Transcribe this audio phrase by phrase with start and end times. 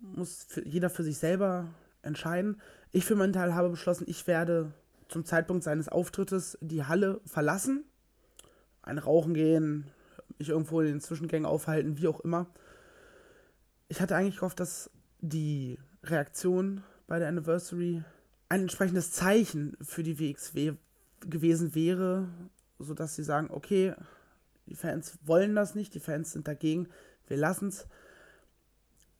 [0.00, 1.68] muss für jeder für sich selber
[2.02, 2.60] entscheiden.
[2.90, 4.70] Ich für meinen Teil habe beschlossen, ich werde
[5.08, 7.84] zum Zeitpunkt seines Auftrittes die Halle verlassen,
[8.82, 9.90] ein Rauchen gehen,
[10.38, 12.46] mich irgendwo in den Zwischengängen aufhalten, wie auch immer.
[13.88, 18.02] Ich hatte eigentlich gehofft, dass die Reaktion bei der Anniversary
[18.48, 20.74] ein entsprechendes Zeichen für die WXW
[21.20, 22.28] gewesen wäre,
[22.78, 23.94] sodass sie sagen, okay,
[24.66, 26.88] die Fans wollen das nicht, die Fans sind dagegen,
[27.28, 27.86] wir lassen es.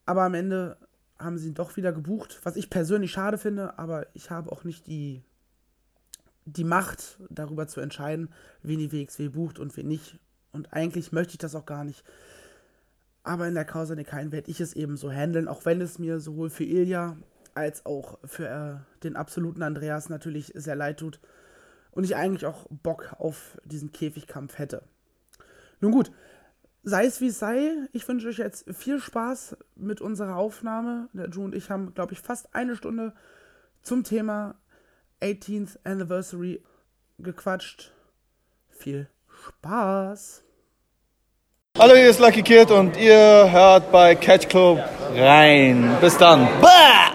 [0.05, 0.77] Aber am Ende
[1.19, 4.65] haben sie ihn doch wieder gebucht, was ich persönlich schade finde, aber ich habe auch
[4.65, 5.23] nicht die,
[6.45, 8.29] die Macht, darüber zu entscheiden,
[8.63, 10.19] wen die WXW bucht und wen nicht.
[10.53, 12.05] Und eigentlich möchte ich das auch gar nicht.
[13.25, 16.21] Aber in der Causa Nikain werde ich es eben so handeln, auch wenn es mir
[16.21, 17.17] sowohl für Ilja
[17.55, 21.21] als auch für äh, den absoluten Andreas natürlich sehr leid tut.
[21.91, 24.83] Und ich eigentlich auch Bock auf diesen Käfigkampf hätte.
[25.81, 26.11] Nun gut,
[26.83, 31.09] sei es wie es sei, ich wünsche euch jetzt viel Spaß mit unserer Aufnahme.
[31.13, 33.15] Der Drew und ich haben, glaube ich, fast eine Stunde
[33.83, 34.55] zum Thema
[35.21, 36.63] 18th Anniversary
[37.19, 37.93] gequatscht.
[38.71, 39.09] Viel
[39.45, 40.45] Spaß!
[41.77, 44.79] Hallo, hier ist Lucky Kid und ihr hört bei Catch Club
[45.17, 45.97] rein.
[46.01, 46.47] Bis dann.
[46.61, 47.13] Bah!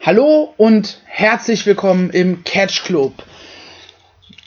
[0.00, 3.14] Hallo und herzlich willkommen im Catch Club.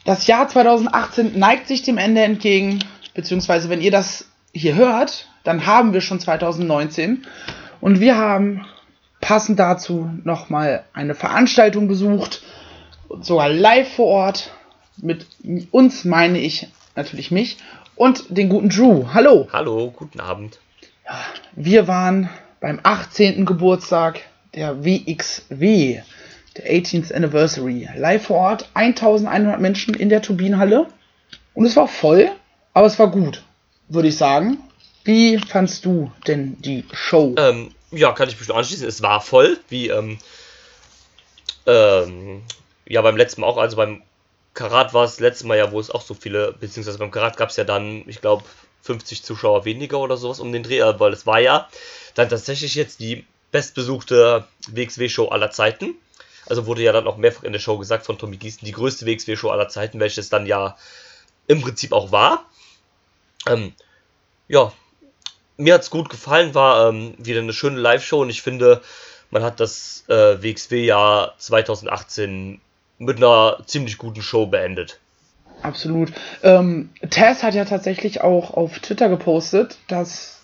[0.05, 2.79] Das Jahr 2018 neigt sich dem Ende entgegen,
[3.13, 7.25] beziehungsweise wenn ihr das hier hört, dann haben wir schon 2019
[7.81, 8.65] und wir haben
[9.21, 12.41] passend dazu nochmal eine Veranstaltung besucht,
[13.21, 14.51] sogar live vor Ort.
[14.97, 15.27] Mit
[15.71, 17.57] uns meine ich natürlich mich
[17.95, 19.05] und den guten Drew.
[19.13, 19.47] Hallo.
[19.51, 20.59] Hallo, guten Abend.
[21.05, 21.19] Ja,
[21.55, 22.29] wir waren
[22.59, 23.45] beim 18.
[23.45, 24.21] Geburtstag
[24.55, 26.01] der WXW,
[26.57, 27.87] der 18th Anniversary.
[27.95, 30.87] Live vor Ort, 1100 Menschen in der Turbinenhalle.
[31.53, 32.29] Und es war voll,
[32.73, 33.43] aber es war gut,
[33.87, 34.57] würde ich sagen.
[35.07, 37.33] Wie fandst du denn die Show?
[37.37, 38.85] Ähm, ja, kann ich bestimmt anschließen.
[38.85, 40.19] Es war voll, wie ähm,
[41.65, 42.43] ähm,
[42.85, 43.55] ja beim letzten Mal auch.
[43.55, 44.03] Also beim
[44.53, 47.51] Karat war es letztes Mal ja, wo es auch so viele, beziehungsweise beim Karat gab
[47.51, 48.43] es ja dann, ich glaube,
[48.81, 51.69] 50 Zuschauer weniger oder sowas um den Dreh, äh, weil es war ja
[52.15, 55.95] dann tatsächlich jetzt die bestbesuchte WXW-Show aller Zeiten.
[56.47, 59.05] Also wurde ja dann auch mehrfach in der Show gesagt von Tommy Gießen, die größte
[59.05, 60.77] WXW-Show aller Zeiten, welches dann ja
[61.47, 62.45] im Prinzip auch war.
[63.45, 63.73] Ähm,
[64.49, 64.73] ja,
[65.57, 68.81] mir hat es gut gefallen, war ähm, wieder eine schöne Live-Show und ich finde,
[69.31, 72.61] man hat das äh, WXW-Jahr 2018
[72.99, 74.99] mit einer ziemlich guten Show beendet.
[75.61, 76.13] Absolut.
[76.43, 80.41] Ähm, Tess hat ja tatsächlich auch auf Twitter gepostet, dass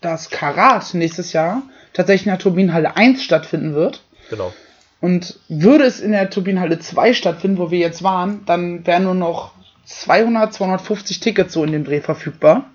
[0.00, 4.02] das Karat nächstes Jahr tatsächlich in der Turbinenhalle 1 stattfinden wird.
[4.28, 4.52] Genau.
[5.00, 9.14] Und würde es in der Turbinenhalle 2 stattfinden, wo wir jetzt waren, dann wären nur
[9.14, 9.52] noch
[9.84, 12.70] 200, 250 Tickets so in dem Dreh verfügbar.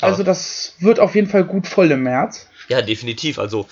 [0.00, 2.48] Also das wird auf jeden Fall gut voll im März.
[2.68, 3.38] Ja, definitiv.
[3.38, 3.66] Also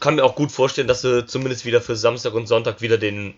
[0.00, 3.34] kann mir auch gut vorstellen, dass sie zumindest wieder für Samstag und Sonntag wieder den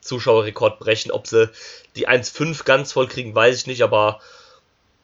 [0.00, 1.10] Zuschauerrekord brechen.
[1.10, 1.50] Ob sie
[1.96, 4.20] die 1,5 ganz voll kriegen, weiß ich nicht, aber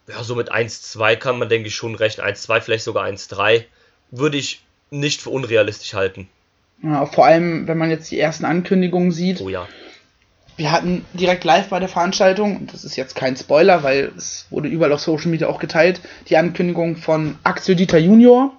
[0.08, 2.26] ja, so mit 1,2 kann man, denke ich, schon rechnen.
[2.26, 3.64] 1,2, vielleicht sogar 1,3
[4.10, 6.28] würde ich nicht für unrealistisch halten.
[6.82, 9.40] Ja, vor allem, wenn man jetzt die ersten Ankündigungen sieht.
[9.40, 9.66] Oh ja.
[10.56, 14.46] Wir hatten direkt live bei der Veranstaltung, und das ist jetzt kein Spoiler, weil es
[14.48, 18.52] wurde überall auf Social Media auch geteilt, die Ankündigung von Axel Dieter Junior.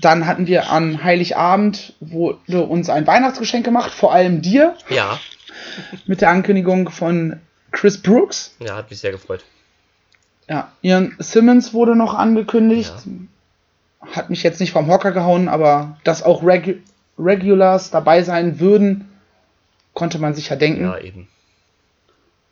[0.00, 4.76] Dann hatten wir an Heiligabend, wurde uns ein Weihnachtsgeschenk gemacht, vor allem dir.
[4.90, 5.18] Ja.
[6.06, 7.40] Mit der Ankündigung von
[7.70, 8.56] Chris Brooks.
[8.58, 9.44] Ja, hat mich sehr gefreut.
[10.48, 12.94] Ja, Ian Simmons wurde noch angekündigt.
[13.04, 14.12] Ja.
[14.12, 16.74] Hat mich jetzt nicht vom Hocker gehauen, aber dass auch Regu
[17.18, 19.07] Regulars dabei sein würden,
[19.98, 20.84] konnte man sich ja denken.
[20.84, 21.26] Ja, eben.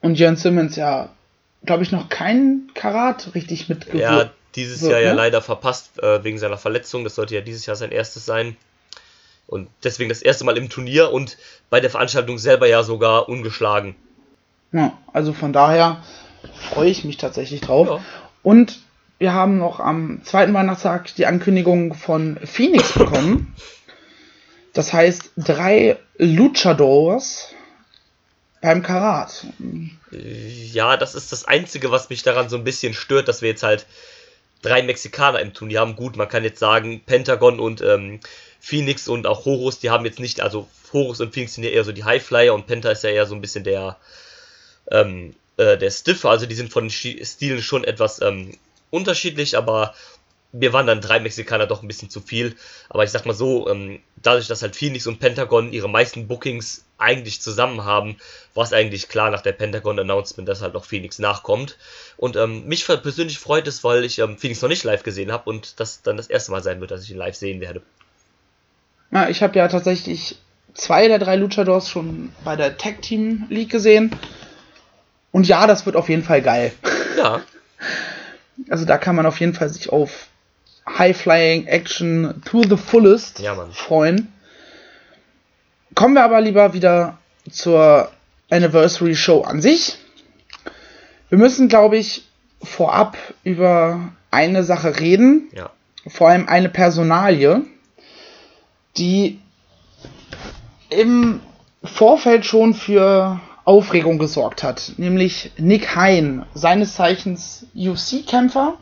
[0.02, 1.10] Und Jörn Simmons, ja,
[1.64, 4.00] glaube ich, noch keinen Karat richtig mitgebracht.
[4.00, 5.16] Ja, dieses So, Jahr ja ne?
[5.16, 7.04] leider verpasst äh, wegen seiner Verletzung.
[7.04, 8.56] Das sollte ja dieses Jahr sein erstes sein.
[9.46, 11.38] Und deswegen das erste Mal im Turnier und
[11.70, 13.94] bei der Veranstaltung selber ja sogar ungeschlagen.
[14.72, 16.02] Ja, also von daher
[16.72, 17.86] freue ich mich tatsächlich drauf.
[17.86, 18.00] Ja.
[18.42, 18.80] Und
[19.18, 23.54] wir haben noch am zweiten Weihnachtstag die Ankündigung von Phoenix bekommen.
[24.76, 27.54] Das heißt, drei Luchadors
[28.60, 29.46] beim Karat.
[30.10, 33.62] Ja, das ist das Einzige, was mich daran so ein bisschen stört, dass wir jetzt
[33.62, 33.86] halt
[34.60, 35.96] drei Mexikaner im Turnier haben.
[35.96, 38.20] Gut, man kann jetzt sagen, Pentagon und ähm,
[38.60, 41.84] Phoenix und auch Horus, die haben jetzt nicht, also Horus und Phoenix sind ja eher
[41.84, 43.96] so die Highflyer und Penta ist ja eher so ein bisschen der,
[44.90, 48.52] ähm, äh, der Stiffer, also die sind von den Stilen schon etwas ähm,
[48.90, 49.94] unterschiedlich, aber
[50.52, 52.56] mir waren dann drei Mexikaner doch ein bisschen zu viel.
[52.88, 56.84] Aber ich sag mal so, ähm, dadurch, dass halt Phoenix und Pentagon ihre meisten Bookings
[56.98, 58.16] eigentlich zusammen haben,
[58.54, 61.76] war es eigentlich klar nach der Pentagon-Announcement, dass halt noch Phoenix nachkommt.
[62.16, 65.48] Und ähm, mich persönlich freut es, weil ich ähm, Phoenix noch nicht live gesehen habe
[65.50, 67.82] und das dann das erste Mal sein wird, dass ich ihn live sehen werde.
[69.12, 70.38] Ja, ich habe ja tatsächlich
[70.74, 74.16] zwei der drei Luchadors schon bei der Tag Team League gesehen.
[75.32, 76.72] Und ja, das wird auf jeden Fall geil.
[77.18, 77.42] Ja,
[78.70, 80.28] Also da kann man auf jeden Fall sich auf
[80.88, 84.32] High-Flying Action to the fullest Ja, freuen.
[85.94, 87.18] Kommen wir aber lieber wieder
[87.50, 88.10] zur
[88.50, 89.96] Anniversary Show an sich.
[91.28, 92.26] Wir müssen, glaube ich,
[92.62, 95.70] vorab über eine Sache reden, ja.
[96.06, 97.62] vor allem eine Personalie,
[98.96, 99.40] die
[100.90, 101.40] im
[101.82, 108.74] Vorfeld schon für Aufregung gesorgt hat, nämlich Nick Hein, seines Zeichens UFC-Kämpfer.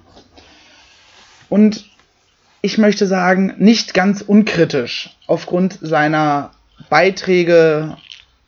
[1.49, 1.85] Und
[2.65, 6.53] ich möchte sagen, nicht ganz unkritisch aufgrund seiner
[6.89, 7.99] Beiträge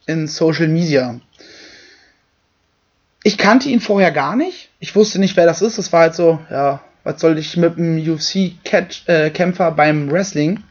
[0.07, 1.21] in Social Media.
[3.25, 4.71] Ich kannte ihn vorher gar nicht.
[4.81, 5.77] Ich wusste nicht, wer das ist.
[5.77, 10.63] Das war halt so, ja, was soll ich mit einem UFC-Kämpfer beim Wrestling?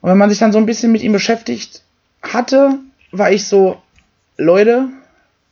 [0.00, 1.82] Und wenn man sich dann so ein bisschen mit ihm beschäftigt
[2.22, 2.78] hatte,
[3.12, 3.82] war ich so,
[4.38, 4.88] Leute,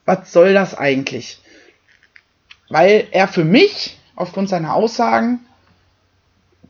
[0.07, 1.39] was soll das eigentlich?
[2.71, 5.41] Weil er für mich, aufgrund seiner Aussagen,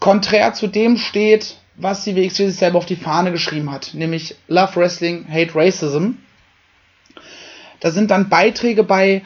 [0.03, 4.35] konträr zu dem steht, was die WXW sich selber auf die Fahne geschrieben hat, nämlich
[4.49, 6.15] Love Wrestling, Hate Racism.
[7.79, 9.23] Da sind dann Beiträge bei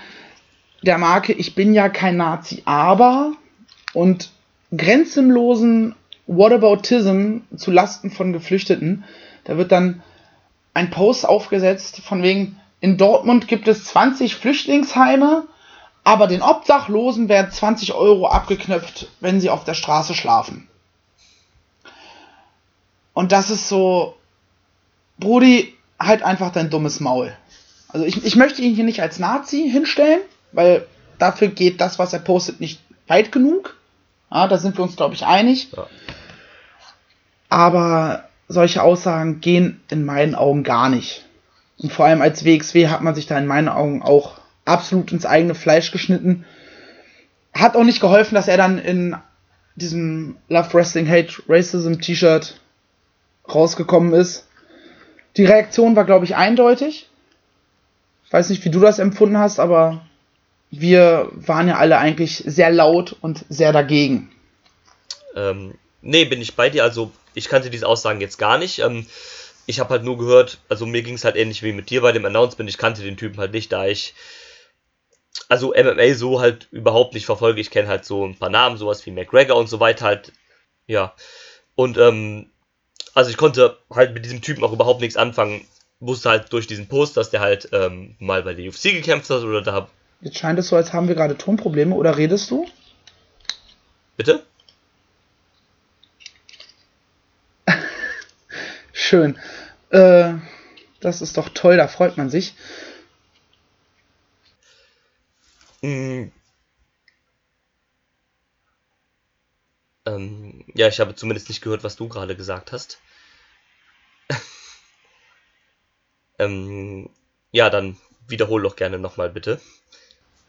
[0.83, 3.33] der Marke Ich bin ja kein Nazi, aber
[3.95, 4.29] und
[4.77, 5.95] grenzenlosen
[6.27, 9.05] Whataboutism zu Lasten von Geflüchteten.
[9.45, 10.03] Da wird dann
[10.75, 15.47] ein Post aufgesetzt von wegen, in Dortmund gibt es 20 Flüchtlingsheime,
[16.07, 20.69] aber den Obdachlosen werden 20 Euro abgeknöpft, wenn sie auf der Straße schlafen.
[23.13, 24.15] Und das ist so,
[25.19, 27.37] Brudi, halt einfach dein dummes Maul.
[27.89, 30.21] Also ich, ich möchte ihn hier nicht als Nazi hinstellen,
[30.53, 30.87] weil
[31.19, 33.77] dafür geht das, was er postet, nicht weit genug.
[34.31, 35.73] Ja, da sind wir uns, glaube ich, einig.
[35.77, 35.89] Ja.
[37.49, 41.25] Aber solche Aussagen gehen in meinen Augen gar nicht.
[41.79, 45.25] Und vor allem als WXW hat man sich da in meinen Augen auch absolut ins
[45.25, 46.45] eigene Fleisch geschnitten.
[47.55, 49.17] Hat auch nicht geholfen, dass er dann in
[49.77, 52.61] diesem Love Wrestling Hate Racism T-Shirt
[53.49, 54.47] rausgekommen ist.
[55.37, 57.09] Die Reaktion war, glaube ich, eindeutig.
[58.25, 60.05] Ich weiß nicht, wie du das empfunden hast, aber
[60.71, 64.31] wir waren ja alle eigentlich sehr laut und sehr dagegen.
[65.37, 66.83] Ähm, nee, bin ich bei dir.
[66.83, 68.81] Also, ich kannte diese Aussagen jetzt gar nicht.
[68.81, 69.07] Ähm,
[69.67, 72.13] ich habe halt nur gehört, also mir ging es halt ähnlich wie mit dir bei
[72.13, 72.71] dem Announcement.
[72.71, 74.15] Ich kannte den Typen halt nicht, da ich
[75.49, 77.61] also MMA so halt überhaupt nicht verfolge.
[77.61, 80.33] Ich kenne halt so ein paar Namen, sowas wie McGregor und so weiter halt.
[80.87, 81.15] Ja.
[81.75, 82.51] Und ähm,
[83.15, 85.67] also ich konnte halt mit diesem Typen auch überhaupt nichts anfangen.
[86.01, 89.43] Wusste halt durch diesen Post, dass der halt ähm, mal bei der UFC gekämpft hat
[89.43, 89.89] oder da.
[90.21, 92.67] Jetzt scheint es so, als haben wir gerade Tonprobleme, oder redest du?
[94.17, 94.45] Bitte?
[98.93, 99.39] Schön.
[99.91, 100.35] Äh,
[101.01, 102.55] das ist doch toll, da freut man sich.
[105.87, 106.33] Mm.
[110.05, 112.99] Ähm, ja, ich habe zumindest nicht gehört, was du gerade gesagt hast.
[116.41, 117.09] ähm,
[117.53, 119.61] ja, dann wiederhol doch gerne nochmal bitte.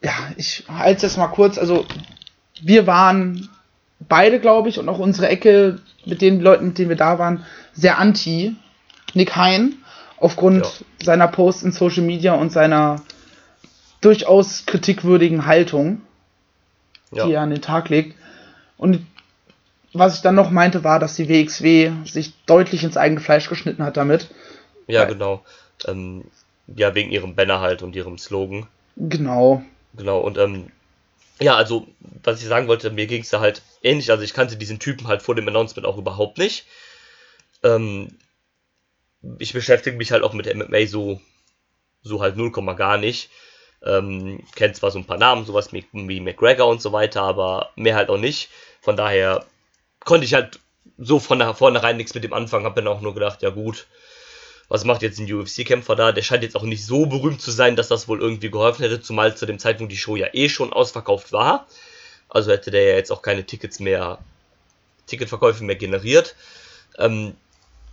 [0.02, 1.60] Ja, ich halte es mal kurz.
[1.60, 1.86] Also,
[2.62, 3.48] wir waren
[4.00, 7.46] beide, glaube ich, und auch unsere Ecke mit den Leuten, mit denen wir da waren,
[7.74, 8.56] sehr anti
[9.14, 9.84] Nick Hein
[10.18, 10.72] aufgrund Ja.
[11.04, 13.04] seiner Posts in Social Media und seiner
[14.02, 16.02] durchaus kritikwürdigen Haltung,
[17.12, 18.16] Ja, die er an den Tag legt.
[18.78, 19.06] Und
[19.94, 23.84] was ich dann noch meinte, war, dass die WXW sich deutlich ins eigene Fleisch geschnitten
[23.84, 24.30] hat damit.
[24.88, 25.44] ja genau.
[25.86, 26.26] Ähm,
[26.68, 28.68] ja, wegen ihrem Banner halt und ihrem Slogan.
[28.98, 29.64] Genau.
[29.94, 30.72] Genau, und ähm,
[31.40, 31.88] ja, also,
[32.24, 34.10] was ich sagen wollte, mir ging es da halt ähnlich.
[34.12, 36.66] Also, ich kannte diesen Typen halt vor dem Announcement auch überhaupt nicht.
[37.64, 38.18] Ähm,
[39.40, 41.22] ich beschäftige mich halt auch mit MMA so,
[42.02, 43.30] so halt 0, gar nicht.
[43.86, 47.70] Ähm, kennt zwar so ein paar Namen, sowas wie, wie McGregor und so weiter, aber
[47.76, 48.50] mehr halt auch nicht.
[48.82, 49.46] Von daher
[50.04, 50.60] konnte ich halt
[50.98, 52.66] so von vornherein nichts mit dem anfangen.
[52.66, 53.88] Hab dann auch nur gedacht, ja gut,
[54.70, 56.12] was macht jetzt ein UFC-Kämpfer da?
[56.12, 59.02] Der scheint jetzt auch nicht so berühmt zu sein, dass das wohl irgendwie geholfen hätte,
[59.02, 61.68] zumal zu dem Zeitpunkt die Show ja eh schon ausverkauft war.
[62.30, 64.20] Also hätte der ja jetzt auch keine Tickets mehr,
[65.06, 66.36] Ticketverkäufe mehr generiert.
[66.98, 67.36] Ähm,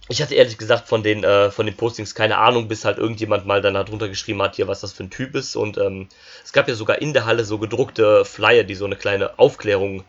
[0.09, 3.47] ich hatte ehrlich gesagt von den, äh, von den Postings keine Ahnung, bis halt irgendjemand
[3.47, 5.57] mal dann drunter geschrieben hat, hier, was das für ein Typ ist.
[5.57, 6.09] Und ähm,
[6.45, 10.05] es gab ja sogar in der Halle so gedruckte Flyer, die so eine kleine Aufklärung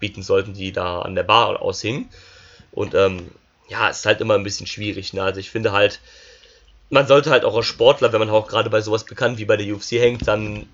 [0.00, 2.08] bieten sollten, die da an der Bar aushingen.
[2.72, 3.30] Und ähm,
[3.68, 5.12] ja, ist halt immer ein bisschen schwierig.
[5.12, 5.22] Ne?
[5.22, 6.00] Also ich finde halt,
[6.88, 9.56] man sollte halt auch als Sportler, wenn man auch gerade bei sowas bekannt wie bei
[9.58, 10.66] der UFC hängt, dann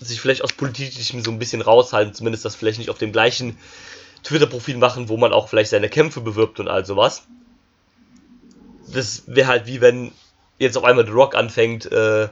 [0.00, 3.56] sich vielleicht aus politischem so ein bisschen raushalten, zumindest das vielleicht nicht auf dem gleichen
[4.24, 7.26] Twitter-Profil machen, wo man auch vielleicht seine Kämpfe bewirbt und all sowas.
[8.86, 10.12] Das wäre halt wie wenn
[10.58, 12.28] jetzt auf einmal The Rock anfängt, äh,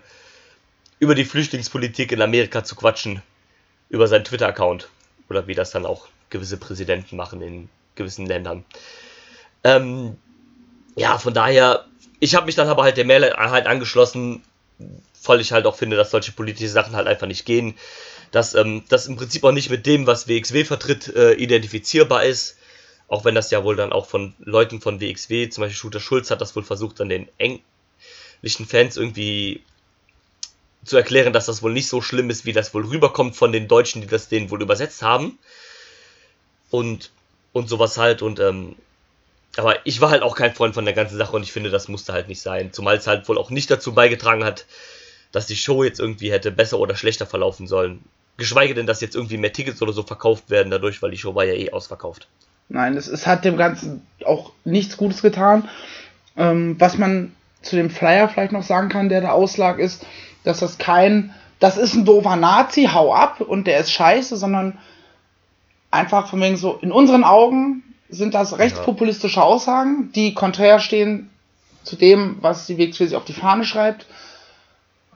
[0.99, 3.23] über die Flüchtlingspolitik in Amerika zu quatschen,
[3.89, 4.89] über seinen Twitter-Account.
[5.29, 8.65] Oder wie das dann auch gewisse Präsidenten machen in gewissen Ländern.
[9.65, 10.17] Ähm,
[10.97, 11.87] ja, von daher,
[12.21, 14.43] ich habe mich dann aber halt der Mehrheit halt angeschlossen,
[15.25, 17.75] weil ich halt auch finde, dass solche politische Sachen halt einfach nicht gehen.
[18.31, 22.57] Dass ähm, das im Prinzip auch nicht mit dem, was WXW vertritt, äh, identifizierbar ist.
[23.13, 26.31] Auch wenn das ja wohl dann auch von Leuten von WXW, zum Beispiel Shooter Schulz
[26.31, 29.63] hat das wohl versucht, dann den englischen Fans irgendwie
[30.83, 33.69] zu erklären, dass das wohl nicht so schlimm ist, wie das wohl rüberkommt von den
[33.69, 35.39] Deutschen, die das denen wohl übersetzt haben.
[36.71, 37.11] Und,
[37.53, 38.23] und sowas halt.
[38.23, 38.77] Und ähm,
[39.59, 41.89] aber ich war halt auch kein Freund von der ganzen Sache und ich finde, das
[41.89, 42.73] musste halt nicht sein.
[42.73, 44.65] Zumal es halt wohl auch nicht dazu beigetragen hat,
[45.33, 48.03] dass die Show jetzt irgendwie hätte besser oder schlechter verlaufen sollen.
[48.39, 51.35] Geschweige denn, dass jetzt irgendwie mehr Tickets oder so verkauft werden dadurch, weil die Show
[51.35, 52.27] war ja eh ausverkauft.
[52.73, 55.69] Nein, es, es hat dem Ganzen auch nichts Gutes getan.
[56.39, 60.07] Ähm, was man zu dem Flyer vielleicht noch sagen kann, der da auslag, ist,
[60.43, 64.79] dass das kein, das ist ein doofer Nazi, hau ab und der ist scheiße, sondern
[65.91, 71.29] einfach von wegen so, in unseren Augen sind das rechtspopulistische Aussagen, die konträr stehen
[71.85, 74.07] zu dem, was die WXW sich auf die Fahne schreibt.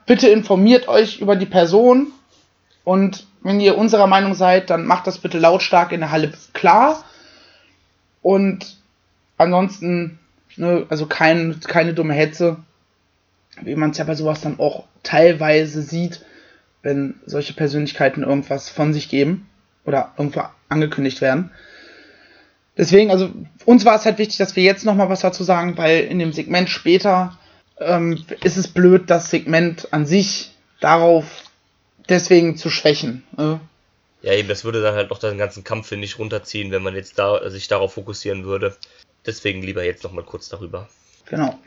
[0.05, 2.11] Bitte informiert euch über die Person
[2.83, 7.03] und wenn ihr unserer Meinung seid, dann macht das bitte lautstark in der Halle klar.
[8.21, 8.77] Und
[9.37, 10.19] ansonsten,
[10.55, 12.57] ne, also kein, keine dumme Hetze,
[13.61, 16.21] wie man es ja bei sowas dann auch teilweise sieht,
[16.83, 19.47] wenn solche Persönlichkeiten irgendwas von sich geben
[19.85, 21.51] oder irgendwo angekündigt werden.
[22.77, 23.29] Deswegen, also
[23.65, 26.31] uns war es halt wichtig, dass wir jetzt nochmal was dazu sagen, weil in dem
[26.31, 27.37] Segment später
[27.79, 31.25] ähm, ist es blöd, das Segment an sich darauf
[32.09, 33.23] deswegen zu schwächen.
[33.37, 33.55] Äh.
[34.21, 36.95] Ja, eben, das würde dann halt noch den ganzen Kampf, finde ich, runterziehen, wenn man
[36.95, 38.75] jetzt da sich darauf fokussieren würde.
[39.25, 40.87] Deswegen lieber jetzt nochmal kurz darüber.
[41.29, 41.59] Genau.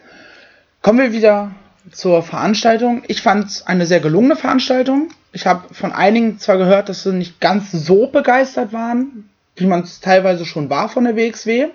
[0.83, 1.55] Kommen wir wieder
[1.93, 3.03] zur Veranstaltung.
[3.07, 5.11] Ich fand es eine sehr gelungene Veranstaltung.
[5.33, 9.83] Ich habe von einigen zwar gehört, dass sie nicht ganz so begeistert waren, wie man
[9.83, 11.69] es teilweise schon war von der WXW.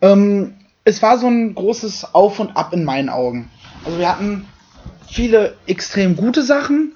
[0.00, 0.54] Ähm,
[0.84, 3.50] es war so ein großes Auf und Ab in meinen Augen.
[3.84, 4.46] Also wir hatten
[5.10, 6.94] viele extrem gute Sachen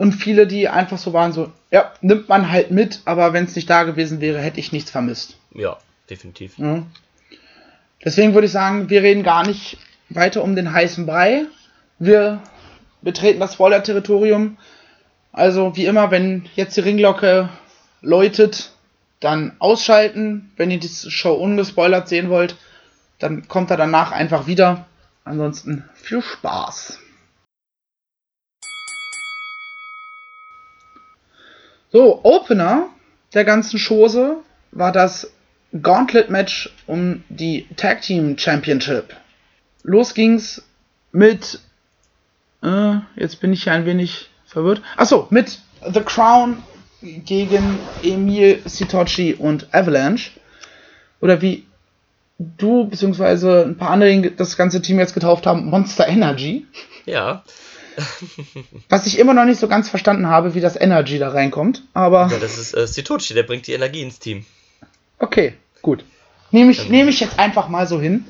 [0.00, 3.54] und viele, die einfach so waren, so, ja, nimmt man halt mit, aber wenn es
[3.54, 5.36] nicht da gewesen wäre, hätte ich nichts vermisst.
[5.52, 5.76] Ja,
[6.08, 6.56] definitiv.
[6.56, 6.84] Ja.
[8.02, 9.76] Deswegen würde ich sagen, wir reden gar nicht
[10.08, 11.44] weiter um den heißen Brei.
[11.98, 12.40] Wir
[13.02, 14.56] betreten das Spoiler-Territorium.
[15.32, 17.50] Also wie immer, wenn jetzt die Ringglocke
[18.00, 18.72] läutet,
[19.20, 20.50] dann ausschalten.
[20.56, 22.56] Wenn ihr die Show ungespoilert sehen wollt,
[23.18, 24.86] dann kommt er danach einfach wieder.
[25.26, 26.98] Ansonsten viel Spaß.
[31.92, 32.88] So, Opener
[33.34, 34.36] der ganzen Chose
[34.70, 35.32] war das
[35.80, 39.16] Gauntlet-Match um die Tag Team Championship.
[39.82, 40.62] Los ging's
[41.12, 41.60] mit.
[42.62, 44.82] Äh, jetzt bin ich hier ein wenig verwirrt.
[44.96, 45.60] Achso, mit
[45.92, 46.62] The Crown
[47.02, 50.32] gegen Emil Sitochi und Avalanche.
[51.20, 51.66] Oder wie
[52.38, 53.64] du bzw.
[53.64, 56.66] ein paar andere das ganze Team jetzt getauft haben, Monster Energy.
[57.06, 57.42] Ja.
[58.88, 62.28] Was ich immer noch nicht so ganz verstanden habe, wie das Energy da reinkommt, aber.
[62.30, 64.44] Ja, das ist äh, Sitochi, der bringt die Energie ins Team.
[65.18, 66.04] Okay, gut.
[66.50, 68.24] Nehme ich, ähm, nehm ich jetzt einfach mal so hin.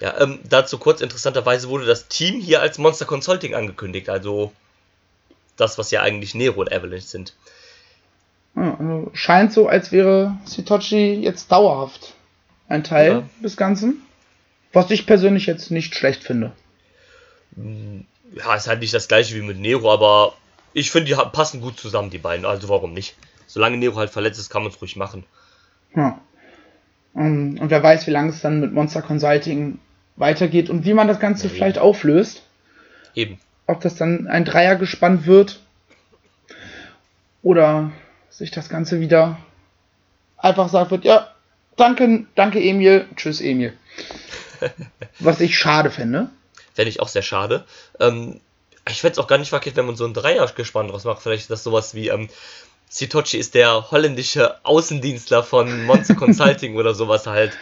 [0.00, 4.52] Ja, ähm, dazu kurz, interessanterweise wurde das Team hier als Monster Consulting angekündigt, also
[5.56, 7.34] das, was ja eigentlich Nero und Avalanche sind.
[8.56, 12.14] Ja, also scheint so, als wäre Sitochi jetzt dauerhaft
[12.68, 13.22] ein Teil ja.
[13.42, 14.02] des Ganzen.
[14.72, 16.52] Was ich persönlich jetzt nicht schlecht finde.
[18.34, 20.34] Ja, ist halt nicht das gleiche wie mit Nero, aber
[20.72, 22.44] ich finde, die passen gut zusammen, die beiden.
[22.44, 23.14] Also warum nicht?
[23.46, 25.24] Solange Nero halt verletzt ist, kann man es ruhig machen.
[25.94, 26.20] Ja.
[27.12, 29.78] Um, und wer weiß, wie lange es dann mit Monster Consulting
[30.16, 32.42] weitergeht und wie man das Ganze ja, vielleicht auflöst.
[33.14, 33.38] Eben.
[33.66, 35.60] Ob das dann ein Dreier gespannt wird
[37.42, 37.92] oder
[38.30, 39.38] sich das Ganze wieder
[40.36, 41.28] einfach sagt wird, ja,
[41.76, 43.72] danke, danke Emil, tschüss Emil.
[45.20, 46.30] Was ich schade fände.
[46.74, 47.64] Fände ich auch sehr schade.
[48.00, 48.40] Ähm,
[48.88, 51.22] ich fände es auch gar nicht verkehrt, wenn man so ein Dreier-Gespann draus macht.
[51.22, 52.28] Vielleicht ist das sowas wie, ähm,
[52.88, 57.56] Sitochi ist der holländische Außendienstler von Monster Consulting oder sowas halt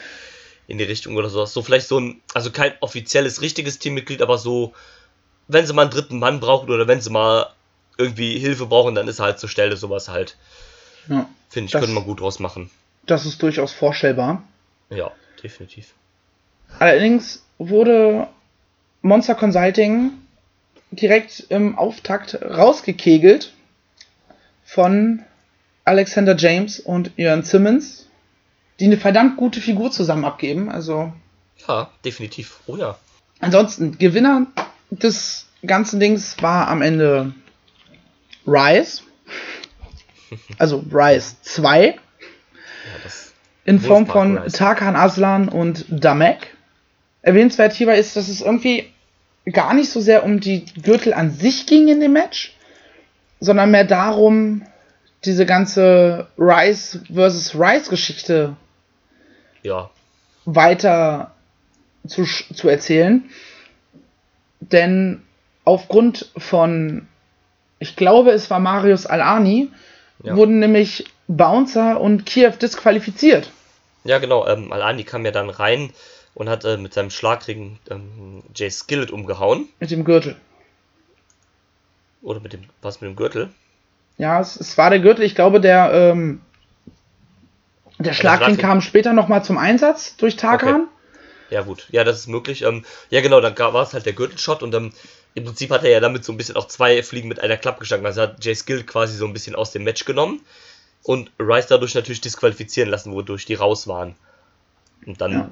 [0.67, 1.53] in die Richtung oder sowas.
[1.53, 4.75] So vielleicht so ein, also kein offizielles, richtiges Teammitglied, aber so,
[5.49, 7.47] wenn sie mal einen dritten Mann brauchen oder wenn sie mal
[7.99, 10.37] irgendwie Hilfe brauchen, dann ist er halt zur Stelle sowas halt.
[11.09, 12.71] Ja, Finde ich, könnte man gut draus machen.
[13.07, 14.43] Das ist durchaus vorstellbar.
[14.91, 15.95] Ja, definitiv.
[16.79, 18.29] Allerdings wurde
[19.03, 20.13] Monster Consulting
[20.93, 23.53] direkt im Auftakt rausgekegelt
[24.65, 25.23] von
[25.85, 28.09] Alexander James und Ian Simmons,
[28.79, 30.71] die eine verdammt gute Figur zusammen abgeben.
[30.71, 31.13] Also.
[31.67, 32.61] Ja, definitiv.
[32.67, 32.97] Oh ja.
[33.41, 34.47] Ansonsten, Gewinner
[34.91, 37.35] des ganzen Dings war am Ende
[38.47, 39.03] Rise.
[40.59, 41.89] Also Rise 2.
[41.89, 41.95] Ja,
[43.67, 44.57] in Form von Rise.
[44.57, 46.52] Tarkan Aslan und Damek.
[47.23, 48.93] Erwähnenswert hierbei ist, dass es irgendwie
[49.51, 52.55] gar nicht so sehr um die Gürtel an sich ging in dem Match,
[53.41, 54.63] sondern mehr darum,
[55.25, 58.57] diese ganze Rise versus Rise Geschichte
[59.63, 59.91] ja.
[60.45, 61.33] weiter
[62.07, 63.25] zu, zu erzählen.
[64.61, 65.23] Denn
[65.65, 67.07] aufgrund von,
[67.79, 69.71] ich glaube, es war Marius Alani,
[70.23, 70.37] ja.
[70.37, 73.51] wurden nämlich Bouncer und Kiev disqualifiziert.
[74.05, 74.47] Ja, genau.
[74.47, 75.93] Ähm, Alani kam ja dann rein
[76.35, 79.69] und hat äh, mit seinem Schlagring ähm, Jay Skillet umgehauen.
[79.81, 80.37] Mit dem Gürtel.
[82.23, 83.51] Oder mit dem, was mit dem Gürtel?
[84.19, 85.25] Ja, es, es war der Gürtel.
[85.25, 86.41] Ich glaube, der, ähm,
[87.99, 90.83] der Schlagring kam später nochmal zum Einsatz durch Tarkan.
[90.83, 90.87] Okay.
[91.51, 91.87] Ja, gut.
[91.91, 92.63] Ja, das ist möglich.
[92.63, 94.93] Ähm, ja, genau, dann war es halt der Gürtelshot und ähm,
[95.35, 97.81] im Prinzip hat er ja damit so ein bisschen auch zwei Fliegen mit einer Klappe
[97.81, 98.07] geschlagen.
[98.07, 100.41] Also hat Jay Skill quasi so ein bisschen aus dem Match genommen
[101.03, 104.15] und Rice dadurch natürlich disqualifizieren lassen, wodurch die raus waren.
[105.05, 105.51] Und dann ja.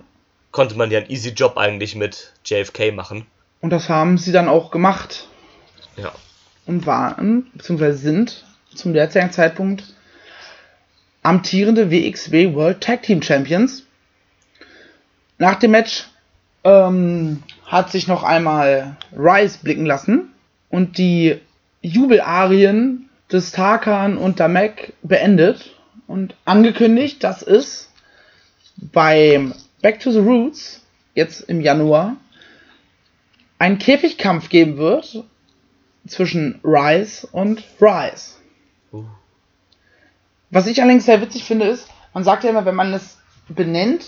[0.52, 3.26] Konnte man ja einen easy Job eigentlich mit JFK machen.
[3.60, 5.28] Und das haben sie dann auch gemacht.
[5.96, 6.12] Ja.
[6.66, 9.94] Und waren, beziehungsweise sind zum derzeitigen Zeitpunkt
[11.22, 13.84] amtierende WXW World Tag Team Champions.
[15.38, 16.08] Nach dem Match
[16.64, 20.32] ähm, hat sich noch einmal Rice blicken lassen
[20.70, 21.40] und die
[21.82, 25.74] Jubelarien des Tarkan und Damek beendet
[26.06, 27.90] und angekündigt, dass es
[28.76, 30.82] beim Back to the Roots
[31.14, 32.16] jetzt im Januar
[33.58, 35.24] einen Käfigkampf geben wird
[36.06, 38.38] zwischen Rice und Rice.
[38.92, 39.04] Uh.
[40.50, 44.04] Was ich allerdings sehr witzig finde, ist, man sagt ja immer, wenn man es benennt,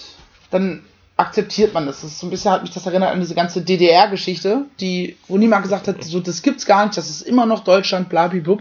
[0.50, 0.84] dann
[1.16, 2.00] akzeptiert man das.
[2.00, 5.38] Das ist so ein bisschen hat mich das erinnert an diese ganze DDR-Geschichte, die, wo
[5.38, 8.58] niemand gesagt hat, so, das gibt's gar nicht, das ist immer noch Deutschland, blablabla.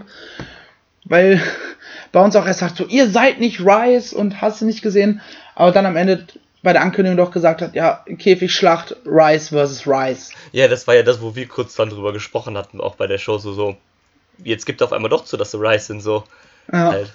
[1.05, 1.41] Weil
[2.11, 5.21] bei uns auch erst sagt so, ihr seid nicht Rice und hast du nicht gesehen,
[5.55, 6.27] aber dann am Ende
[6.63, 10.31] bei der Ankündigung doch gesagt hat, ja, Käfigschlacht, Rice versus Rice.
[10.51, 13.17] Ja, das war ja das, wo wir kurz dann drüber gesprochen hatten, auch bei der
[13.17, 13.77] Show, so, so,
[14.43, 16.23] jetzt gibt auf einmal doch zu, dass sie Rice sind, so.
[16.71, 16.91] Ja.
[16.91, 17.11] Halt.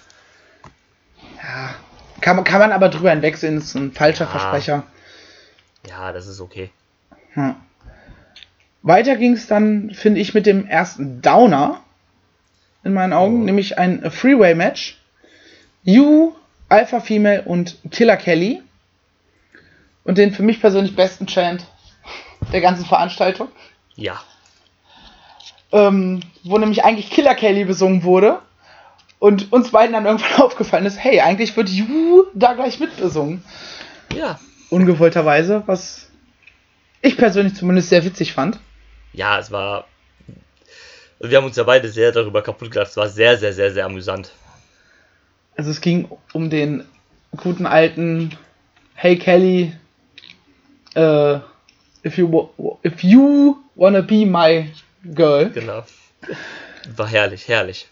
[1.37, 1.75] Ja,
[2.21, 4.31] kann, kann man aber drüber hinwegsehen, ist ein falscher ja.
[4.31, 4.83] Versprecher.
[5.87, 6.69] Ja, das ist okay.
[7.33, 7.55] Hm.
[8.81, 11.81] Weiter ging es dann, finde ich, mit dem ersten Downer
[12.83, 13.45] in meinen Augen, oh.
[13.45, 14.97] nämlich ein Freeway-Match.
[15.83, 16.33] You,
[16.69, 18.61] Alpha Female und Killer Kelly.
[20.07, 21.67] Und den für mich persönlich besten Chant
[22.51, 23.49] der ganzen Veranstaltung.
[23.95, 24.19] Ja.
[25.71, 28.39] Ähm, wo nämlich eigentlich Killer Kelly besungen wurde.
[29.19, 33.43] Und uns beiden dann irgendwann aufgefallen ist, hey, eigentlich wird You da gleich mitbesungen.
[34.15, 34.39] Ja
[34.69, 36.09] ungewollterweise, was
[37.01, 38.59] ich persönlich zumindest sehr witzig fand.
[39.13, 39.85] Ja, es war.
[41.19, 42.91] Wir haben uns ja beide sehr darüber kaputt gelacht.
[42.91, 44.31] Es war sehr, sehr, sehr, sehr amüsant.
[45.55, 46.83] Also es ging um den
[47.35, 48.37] guten alten
[48.93, 49.73] Hey Kelly,
[50.97, 51.39] uh,
[52.03, 52.49] if you
[52.83, 54.69] if you wanna be my
[55.13, 55.49] girl.
[55.49, 55.83] Genau.
[56.95, 57.87] War herrlich, herrlich.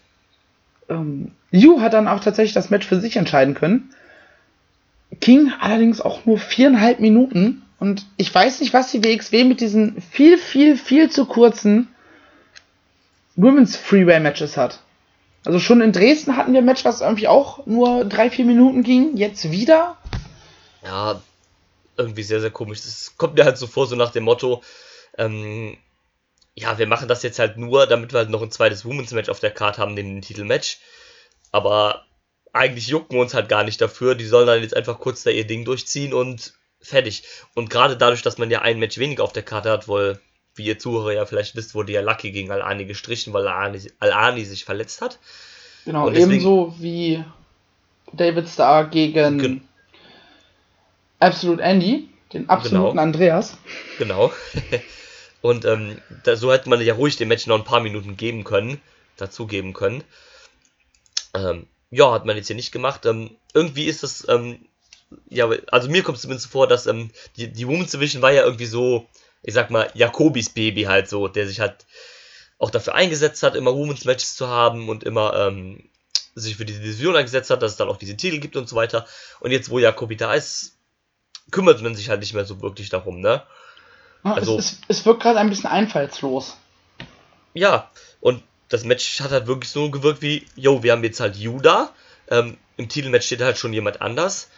[0.88, 3.90] Ähm, Yu hat dann auch tatsächlich das Match für sich entscheiden können
[5.20, 7.62] ging allerdings auch nur viereinhalb Minuten.
[7.78, 11.88] Und ich weiß nicht, was die WXW mit diesen viel, viel, viel zu kurzen
[13.36, 14.80] Women's Freeway Matches hat.
[15.44, 18.82] Also schon in Dresden hatten wir ein Match, was irgendwie auch nur drei, vier Minuten
[18.82, 19.16] ging.
[19.16, 19.96] Jetzt wieder?
[20.84, 21.20] Ja,
[21.96, 22.82] irgendwie sehr, sehr komisch.
[22.82, 24.62] Das kommt mir halt so vor, so nach dem Motto,
[25.18, 25.76] ähm,
[26.54, 29.28] ja, wir machen das jetzt halt nur, damit wir halt noch ein zweites Women's Match
[29.28, 30.78] auf der Karte haben, den Titelmatch.
[31.52, 32.06] Aber
[32.52, 34.14] eigentlich jucken wir uns halt gar nicht dafür.
[34.14, 37.24] Die sollen dann jetzt einfach kurz da ihr Ding durchziehen und fertig.
[37.54, 40.18] Und gerade dadurch, dass man ja ein Match weniger auf der Karte hat, weil,
[40.54, 44.64] wie ihr Zuhörer ja vielleicht wisst, wurde ja Lucky gegen Al-Ani gestrichen, weil Al-Ani sich
[44.64, 45.18] verletzt hat.
[45.84, 47.22] Genau, deswegen, ebenso wie
[48.12, 49.68] David Starr gegen Gen
[51.18, 53.02] Absolute Andy, den absoluten genau.
[53.02, 53.56] Andreas.
[53.98, 54.32] Genau.
[55.42, 58.44] Und ähm, da, so hätte man ja ruhig dem Match noch ein paar Minuten geben
[58.44, 58.80] können,
[59.16, 60.02] dazu geben können.
[61.34, 63.06] Ähm, ja, hat man jetzt hier nicht gemacht.
[63.06, 64.66] Ähm, irgendwie ist das, ähm,
[65.28, 68.42] ja, also mir kommt es zumindest vor, dass ähm, die, die Women's Division war ja
[68.42, 69.06] irgendwie so,
[69.42, 71.86] ich sag mal, Jakobis Baby halt so, der sich halt
[72.58, 75.88] auch dafür eingesetzt hat, immer Women's Matches zu haben und immer ähm,
[76.34, 78.76] sich für diese Division eingesetzt hat, dass es dann auch diese Titel gibt und so
[78.76, 79.06] weiter.
[79.40, 80.75] Und jetzt, wo Jakobi da ist,
[81.50, 83.42] kümmert man sich halt nicht mehr so wirklich darum, ne?
[84.22, 86.56] Also, es, es, es wirkt gerade ein bisschen einfallslos.
[87.54, 91.36] Ja, und das Match hat halt wirklich so gewirkt wie, yo, wir haben jetzt halt
[91.36, 91.92] Judah,
[92.28, 94.50] ähm, im Titelmatch steht halt schon jemand anders.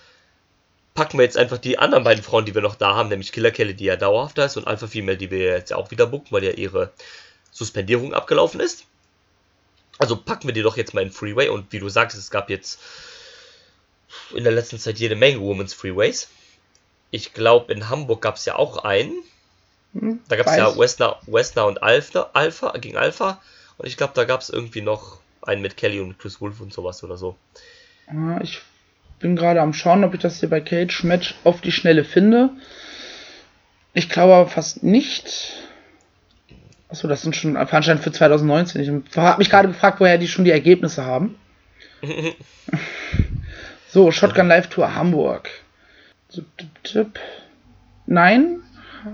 [0.95, 3.51] Packen wir jetzt einfach die anderen beiden Frauen, die wir noch da haben, nämlich Killer
[3.51, 6.07] Kelly, die ja dauerhaft da ist, und Alpha Female, die wir jetzt ja auch wieder
[6.07, 6.93] bucken, weil ja ihre
[7.53, 8.85] Suspendierung abgelaufen ist.
[9.99, 12.51] Also packen wir die doch jetzt mal in Freeway und wie du sagst, es gab
[12.51, 12.81] jetzt
[14.35, 16.29] in der letzten Zeit jede Menge Women's Freeways.
[17.11, 19.13] Ich glaube, in Hamburg gab es ja auch einen.
[19.95, 23.41] Hm, da gab es ja Westner, Westner und Alpha, Alpha gegen Alpha.
[23.79, 26.73] Und ich glaube, da gab es irgendwie noch einen mit Kelly und Chris Wolf und
[26.73, 27.37] sowas oder so.
[28.43, 28.61] Ich
[29.19, 32.51] bin gerade am Schauen, ob ich das hier bei Cage Match auf die Schnelle finde.
[33.95, 35.55] Ich glaube aber fast nicht.
[36.89, 38.81] Achso, das sind schon Veranstaltungen für 2019.
[38.81, 41.37] Ich habe mich gerade gefragt, woher die schon die Ergebnisse haben.
[43.89, 45.51] so, Shotgun Live Tour Hamburg.
[48.07, 48.63] Nein,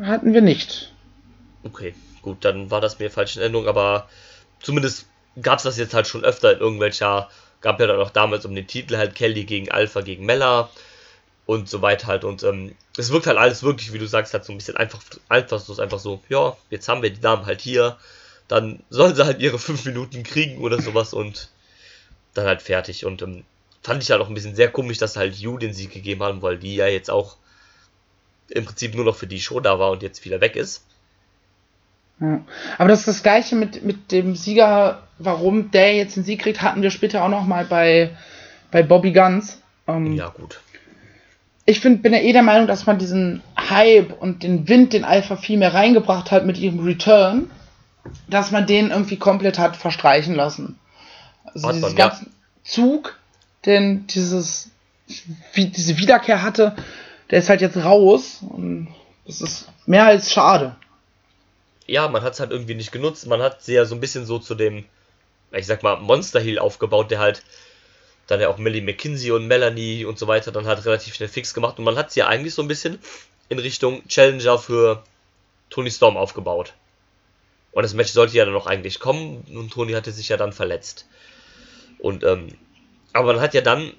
[0.03, 0.93] hatten wir nicht.
[1.63, 4.09] Okay, gut, dann war das mir falsch in Erinnerung, aber
[4.61, 5.07] zumindest
[5.41, 7.29] gab es das jetzt halt schon öfter in irgendwelcher,
[7.61, 10.71] gab ja dann auch damals um den Titel halt Kelly gegen Alpha gegen Mella
[11.47, 14.45] und so weiter halt und ähm, es wirkt halt alles wirklich, wie du sagst, halt
[14.45, 17.61] so ein bisschen einfach, einfach so, einfach so, ja, jetzt haben wir die Damen halt
[17.61, 17.99] hier,
[18.49, 21.51] dann sollen sie halt ihre fünf Minuten kriegen oder sowas und
[22.35, 23.45] dann halt fertig und ähm,
[23.85, 26.43] fand ich halt auch ein bisschen sehr komisch, dass halt Yu den Sieg gegeben haben,
[26.43, 27.37] weil die ja jetzt auch
[28.49, 30.85] im Prinzip nur noch für die Show da war und jetzt wieder weg ist.
[32.19, 36.63] Aber das ist das gleiche mit, mit dem Sieger, warum der jetzt den Sieg kriegt,
[36.63, 38.11] hatten wir später auch noch mal bei,
[38.71, 39.61] bei Bobby Guns.
[39.87, 40.61] Ähm, ja, gut.
[41.67, 45.05] Ich find, bin ja eh der Meinung, dass man diesen Hype und den Wind, den
[45.05, 47.51] Alpha Female reingebracht hat mit ihrem Return,
[48.29, 50.79] dass man den irgendwie komplett hat verstreichen lassen.
[51.45, 52.33] Also hat diesen ganzen ja.
[52.65, 53.19] Zug,
[53.67, 54.71] den dieses,
[55.53, 56.77] wie, diese Wiederkehr hatte,
[57.31, 58.89] der ist halt jetzt raus und
[59.27, 60.77] das ist mehr als schade
[61.87, 63.27] ja, man hat es halt irgendwie nicht genutzt.
[63.27, 64.85] Man hat sie ja so ein bisschen so zu dem,
[65.53, 67.43] ich sag mal, Monster Heel aufgebaut, der halt
[68.27, 71.53] dann ja auch Millie McKinsey und Melanie und so weiter dann halt relativ schnell fix
[71.53, 71.79] gemacht.
[71.79, 72.99] Und man hat sie ja eigentlich so ein bisschen
[73.51, 75.03] in Richtung Challenger für
[75.69, 76.73] Tony Storm aufgebaut.
[77.73, 80.53] Und das Match sollte ja dann noch eigentlich kommen und Tony hatte sich ja dann
[80.53, 81.07] verletzt.
[81.99, 82.57] Und, ähm,
[83.15, 83.93] aber man hat ja dann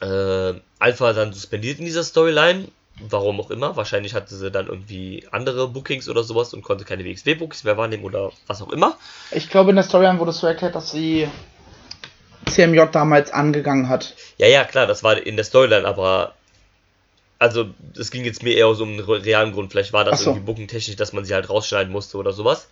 [0.00, 2.66] äh, Alpha dann suspendiert in dieser Storyline
[2.98, 3.76] Warum auch immer.
[3.76, 8.04] Wahrscheinlich hatte sie dann irgendwie andere Bookings oder sowas und konnte keine WXW-Bookings mehr wahrnehmen
[8.04, 8.96] oder was auch immer.
[9.32, 11.28] Ich glaube, in der Storyline wurde es so erklärt, dass sie
[12.46, 14.14] CMJ damals angegangen hat.
[14.38, 16.34] Ja, ja, klar, das war in der Storyline, aber
[17.38, 17.66] also
[17.98, 19.72] es ging jetzt mehr eher so um einen realen Grund.
[19.72, 20.30] Vielleicht war das so.
[20.30, 22.68] irgendwie bookingtechnisch, dass man sie halt rausschneiden musste oder sowas.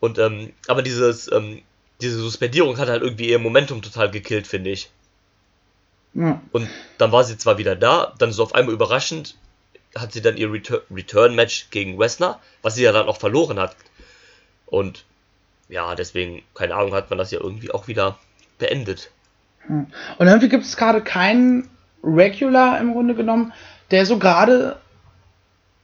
[0.00, 1.62] Und ähm, aber dieses ähm,
[2.00, 4.90] diese Suspendierung hat halt irgendwie ihr Momentum total gekillt, finde ich.
[6.14, 6.40] Ja.
[6.52, 9.36] Und dann war sie zwar wieder da, dann so auf einmal überraschend,
[9.96, 13.76] hat sie dann ihr Return-Match gegen Wessner, was sie ja dann auch verloren hat.
[14.66, 15.04] Und
[15.68, 18.18] ja, deswegen, keine Ahnung, hat man das ja irgendwie auch wieder
[18.58, 19.10] beendet.
[19.68, 21.70] Und irgendwie gibt es gerade keinen
[22.02, 23.52] Regular im Grunde genommen,
[23.90, 24.80] der so gerade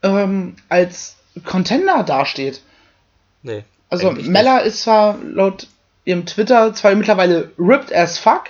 [0.03, 2.61] ähm, als Contender dasteht.
[3.43, 3.63] Nee.
[3.89, 5.67] Also Mella ist zwar laut
[6.07, 8.45] ihrem Twitter zwar mittlerweile ripped as fuck,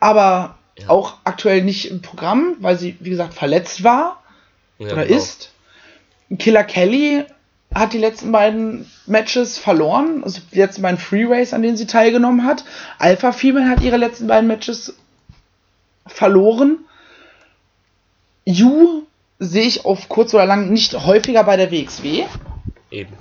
[0.00, 0.88] aber ja.
[0.88, 4.22] auch aktuell nicht im Programm, weil sie, wie gesagt, verletzt war
[4.78, 5.16] ja, oder genau.
[5.16, 5.52] ist.
[6.38, 7.24] Killer Kelly
[7.74, 12.46] hat die letzten beiden Matches verloren, also die letzten beiden Freeways, an denen sie teilgenommen
[12.46, 12.64] hat.
[12.98, 14.96] Alpha Female hat ihre letzten beiden Matches
[16.06, 16.78] verloren.
[18.46, 19.02] Yu
[19.38, 22.24] sehe ich auf kurz oder lang nicht häufiger bei der WXW.
[22.90, 23.12] Eben.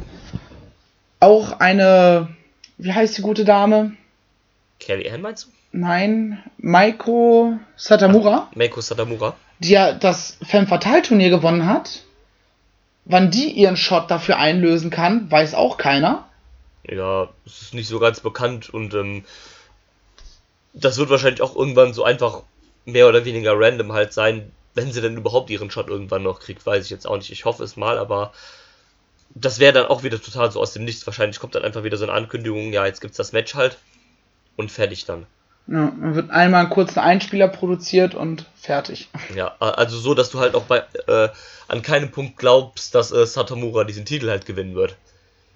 [1.20, 2.30] Auch eine,
[2.78, 3.94] wie heißt die gute Dame?
[4.80, 5.50] Kelly Ann meinst du?
[5.72, 8.48] Nein, Maiko Satamura.
[8.50, 12.04] Ach, Maiko Satamura die ja das Femme Fatale Turnier gewonnen hat,
[13.06, 16.28] wann die ihren Shot dafür einlösen kann, weiß auch keiner.
[16.84, 19.26] Ja, es ist nicht so ganz bekannt und ähm,
[20.74, 22.44] das wird wahrscheinlich auch irgendwann so einfach
[22.86, 26.66] mehr oder weniger random halt sein, wenn sie denn überhaupt ihren Shot irgendwann noch kriegt,
[26.66, 27.32] weiß ich jetzt auch nicht.
[27.32, 28.32] Ich hoffe es mal, aber
[29.42, 31.06] das wäre dann auch wieder total so aus dem Nichts.
[31.06, 33.78] Wahrscheinlich kommt dann einfach wieder so eine Ankündigung, ja, jetzt gibt's das Match halt
[34.56, 35.26] und fertig dann.
[35.68, 39.10] Ja, dann wird einmal einen kurzen Einspieler produziert und fertig.
[39.36, 41.30] Ja, also so, dass du halt auch bei äh,
[41.68, 44.96] an keinem Punkt glaubst, dass äh, Satomura diesen Titel halt gewinnen wird.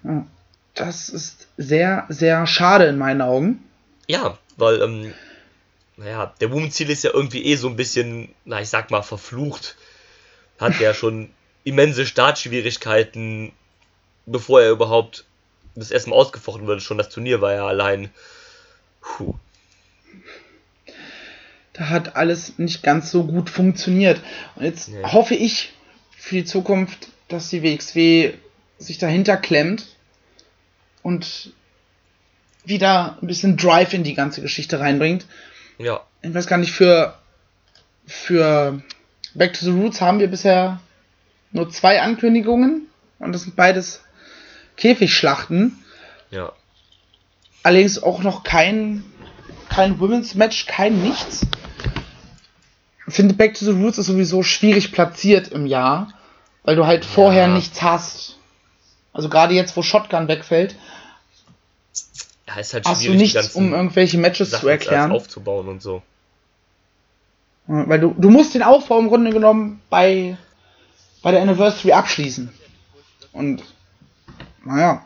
[0.04, 0.26] Ja,
[0.74, 3.64] das ist sehr, sehr schade in meinen Augen.
[4.06, 5.14] Ja, weil, ähm,
[5.96, 9.76] naja, der Women's-Ziel ist ja irgendwie eh so ein bisschen, na, ich sag mal, verflucht.
[10.58, 11.30] Hat ja schon
[11.64, 13.52] immense Startschwierigkeiten,
[14.26, 15.24] bevor er überhaupt
[15.74, 16.80] das erste Mal ausgefochten wurde.
[16.80, 18.10] Schon das Turnier war ja allein.
[19.00, 19.34] Puh.
[21.72, 24.20] Da hat alles nicht ganz so gut funktioniert.
[24.56, 25.02] Und jetzt nee.
[25.04, 25.72] hoffe ich
[26.16, 28.34] für die Zukunft, dass die WXW
[28.78, 29.86] sich dahinter klemmt
[31.02, 31.52] und
[32.64, 35.26] wieder ein bisschen Drive in die ganze Geschichte reinbringt.
[35.78, 36.00] Ja.
[36.20, 37.18] Ich weiß gar nicht, für,
[38.06, 38.82] für
[39.34, 40.80] Back to the Roots haben wir bisher
[41.50, 44.02] nur zwei Ankündigungen und das sind beides
[44.82, 45.78] Käfigschlachten.
[46.32, 46.52] Ja.
[47.62, 49.04] Allerdings auch noch kein,
[49.68, 51.46] kein Women's Match, kein nichts.
[53.06, 56.12] Ich finde, Back to the Roots ist sowieso schwierig platziert im Jahr,
[56.64, 57.54] weil du halt vorher ja.
[57.54, 58.38] nichts hast.
[59.12, 60.74] Also gerade jetzt, wo Shotgun wegfällt,
[62.58, 65.12] ist halt hast du nichts, um irgendwelche Matches Sachen zu erklären.
[65.12, 66.02] aufzubauen und so.
[67.68, 70.36] Weil du, du musst den Aufbau im Grunde genommen bei,
[71.22, 72.52] bei der Anniversary abschließen.
[73.32, 73.62] Und
[74.64, 75.04] naja,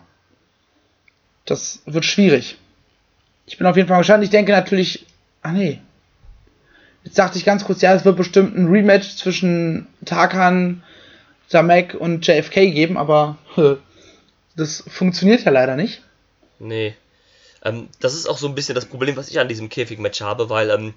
[1.44, 2.58] das wird schwierig.
[3.46, 4.24] Ich bin auf jeden Fall gespannt.
[4.24, 5.06] Ich denke natürlich,
[5.42, 5.80] ach nee.
[7.04, 10.82] Jetzt dachte ich ganz kurz, ja, es wird bestimmt ein Rematch zwischen Tarkan,
[11.48, 13.38] Zamek und JFK geben, aber
[14.56, 16.02] das funktioniert ja leider nicht.
[16.58, 16.96] Nee.
[17.64, 20.50] Ähm, das ist auch so ein bisschen das Problem, was ich an diesem Käfig-Match habe,
[20.50, 20.94] weil ähm,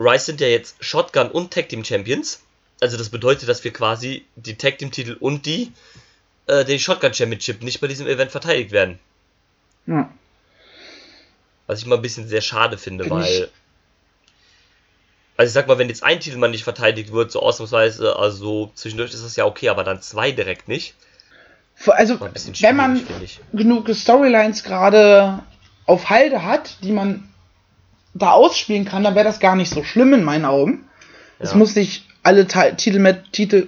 [0.00, 2.40] Rice sind ja jetzt Shotgun und Tag Team Champions.
[2.80, 5.72] Also das bedeutet, dass wir quasi die Tag Team Titel und die
[6.46, 8.98] äh, den Shotgun Championship nicht bei diesem Event verteidigt werden.
[9.86, 10.10] Ja.
[11.66, 13.24] Was ich mal ein bisschen sehr schade finde, Bin weil.
[13.24, 13.48] Ich...
[15.36, 18.70] Also ich sag mal, wenn jetzt ein Titel mal nicht verteidigt wird, so ausnahmsweise, also
[18.76, 20.94] zwischendurch ist das ja okay, aber dann zwei direkt nicht.
[21.86, 23.04] Also, wenn man
[23.52, 25.42] genug Storylines gerade
[25.86, 27.28] auf Halde hat, die man
[28.14, 30.88] da ausspielen kann, dann wäre das gar nicht so schlimm in meinen Augen.
[31.40, 31.46] Ja.
[31.46, 33.66] Es muss nicht alle Titel mit Titel.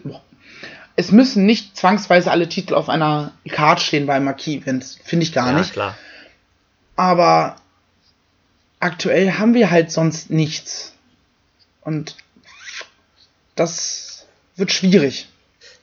[0.96, 4.98] Es müssen nicht zwangsweise alle Titel auf einer Card stehen bei Marquis-Events.
[5.04, 5.72] Finde ich gar ja, nicht.
[5.72, 5.96] Klar.
[6.96, 7.56] Aber
[8.80, 10.94] aktuell haben wir halt sonst nichts.
[11.82, 12.16] Und
[13.54, 15.28] das wird schwierig.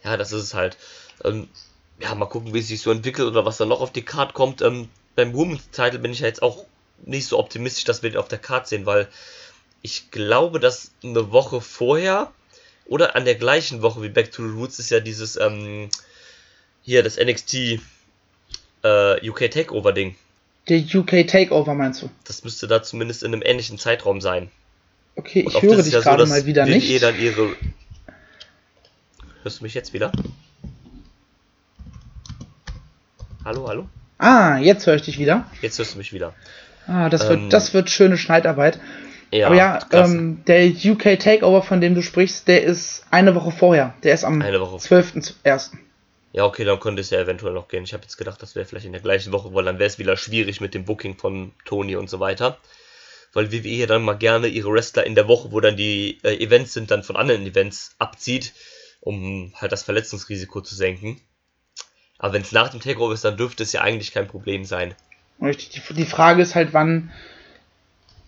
[0.04, 0.78] Ja, das ist es halt.
[1.24, 1.48] Ähm,
[2.00, 4.34] ja, mal gucken, wie es sich so entwickelt oder was da noch auf die Card
[4.34, 4.62] kommt.
[4.62, 6.66] Ähm, beim Women's Title bin ich ja jetzt auch
[7.06, 9.08] nicht so optimistisch, dass wir den auf der Card sehen, weil
[9.82, 12.32] ich glaube, dass eine Woche vorher
[12.86, 15.90] oder an der gleichen Woche wie Back to the Roots ist ja dieses ähm,
[16.82, 17.80] hier das NXT
[18.84, 20.16] äh, UK Takeover Ding.
[20.70, 22.10] Der UK Takeover meinst du?
[22.26, 24.50] Das müsste da zumindest in einem ähnlichen Zeitraum sein.
[25.16, 26.90] Okay, ich höre dich ja gerade so, mal wieder nicht.
[26.90, 27.56] Ihr dann ihre
[29.44, 30.12] Hörst du mich jetzt wieder?
[33.44, 33.90] Hallo, hallo?
[34.18, 35.52] Ah, jetzt höre ich dich wieder.
[35.62, 36.34] Jetzt hörst du mich wieder.
[36.88, 38.80] Ah, das wird, ähm, das wird schöne Schneidarbeit.
[39.34, 43.50] Ja, Aber ja, ähm, der UK Takeover, von dem du sprichst, der ist eine Woche
[43.50, 43.96] vorher.
[44.04, 45.72] Der ist am 12.01.
[46.34, 47.84] Ja, okay, dann könnte es ja eventuell noch gehen.
[47.84, 49.98] Ich habe jetzt gedacht, das wäre vielleicht in der gleichen Woche, weil dann wäre es
[49.98, 52.60] wieder schwierig mit dem Booking von Tony und so weiter.
[53.34, 56.36] Weil WWE hier dann mal gerne ihre Wrestler in der Woche, wo dann die äh,
[56.38, 58.54] Events sind, dann von anderen Events abzieht,
[59.02, 61.20] um halt das Verletzungsrisiko zu senken.
[62.20, 64.94] Aber wenn es nach dem Takeover ist, dann dürfte es ja eigentlich kein Problem sein.
[65.42, 65.82] Richtig.
[65.90, 67.12] Die Frage ist halt, wann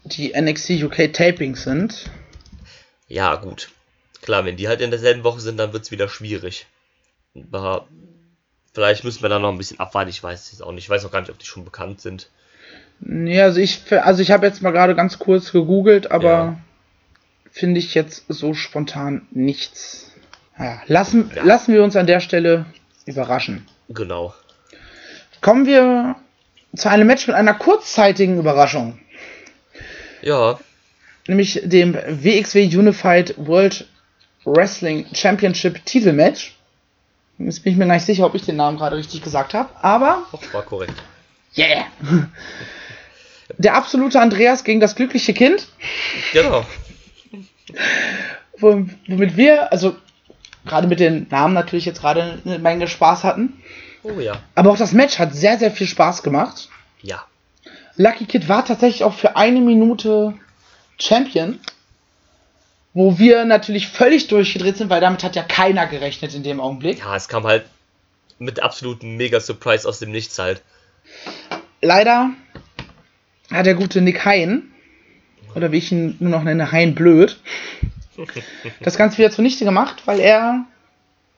[0.05, 2.09] die NXT UK Tapings sind.
[3.07, 3.69] Ja, gut.
[4.21, 6.67] Klar, wenn die halt in derselben Woche sind, dann wird es wieder schwierig.
[7.51, 7.87] Aber
[8.73, 10.09] vielleicht müssen wir da noch ein bisschen abwarten.
[10.09, 10.85] Ich weiß es auch nicht.
[10.85, 12.29] Ich weiß auch gar nicht, ob die schon bekannt sind.
[12.99, 16.57] Nee, also ich, also ich habe jetzt mal gerade ganz kurz gegoogelt, aber ja.
[17.51, 20.11] finde ich jetzt so spontan nichts.
[20.57, 21.43] Naja, lassen, ja.
[21.43, 22.65] lassen wir uns an der Stelle
[23.05, 23.67] überraschen.
[23.89, 24.33] Genau.
[25.41, 26.15] Kommen wir
[26.75, 28.99] zu einem Match mit einer kurzzeitigen Überraschung.
[30.25, 30.59] Ja.
[31.27, 33.87] Nämlich dem WXW Unified World
[34.43, 36.55] Wrestling Championship Titelmatch.
[37.37, 39.69] Jetzt bin ich mir gar nicht sicher, ob ich den Namen gerade richtig gesagt habe,
[39.81, 40.25] aber.
[40.31, 40.93] Doch, war korrekt.
[41.57, 41.85] Yeah!
[43.57, 45.67] Der absolute Andreas gegen das glückliche Kind.
[46.33, 46.65] Genau.
[48.57, 49.95] Womit wir, also
[50.65, 53.61] gerade mit den Namen natürlich jetzt gerade eine Menge Spaß hatten.
[54.03, 54.41] Oh ja.
[54.55, 56.69] Aber auch das Match hat sehr, sehr viel Spaß gemacht.
[57.01, 57.25] Ja.
[57.97, 60.33] Lucky Kid war tatsächlich auch für eine Minute
[60.99, 61.59] Champion.
[62.93, 66.99] Wo wir natürlich völlig durchgedreht sind, weil damit hat ja keiner gerechnet in dem Augenblick.
[66.99, 67.65] Ja, es kam halt
[68.39, 70.61] mit absoluten Mega-Surprise aus dem Nichts halt.
[71.81, 72.31] Leider
[73.51, 74.71] hat der gute Nick Hein,
[75.55, 77.37] oder wie ich ihn nur noch nenne, Hein Blöd,
[78.79, 80.65] das Ganze wieder zunichte gemacht, weil er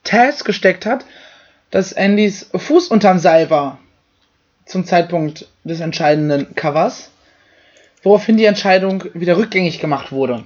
[0.04, 1.04] Taz gesteckt hat,
[1.70, 3.78] dass Andys Fuß unterm Seil war
[4.68, 7.10] zum Zeitpunkt des entscheidenden Covers,
[8.02, 10.44] woraufhin die Entscheidung wieder rückgängig gemacht wurde.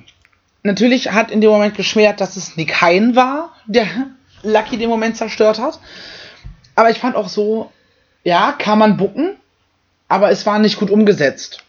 [0.62, 3.86] Natürlich hat in dem Moment geschmert, dass es Nick Hein war, der
[4.42, 5.78] Lucky den Moment zerstört hat.
[6.74, 7.70] Aber ich fand auch so,
[8.24, 9.36] ja, kann man bucken,
[10.08, 11.64] aber es war nicht gut umgesetzt.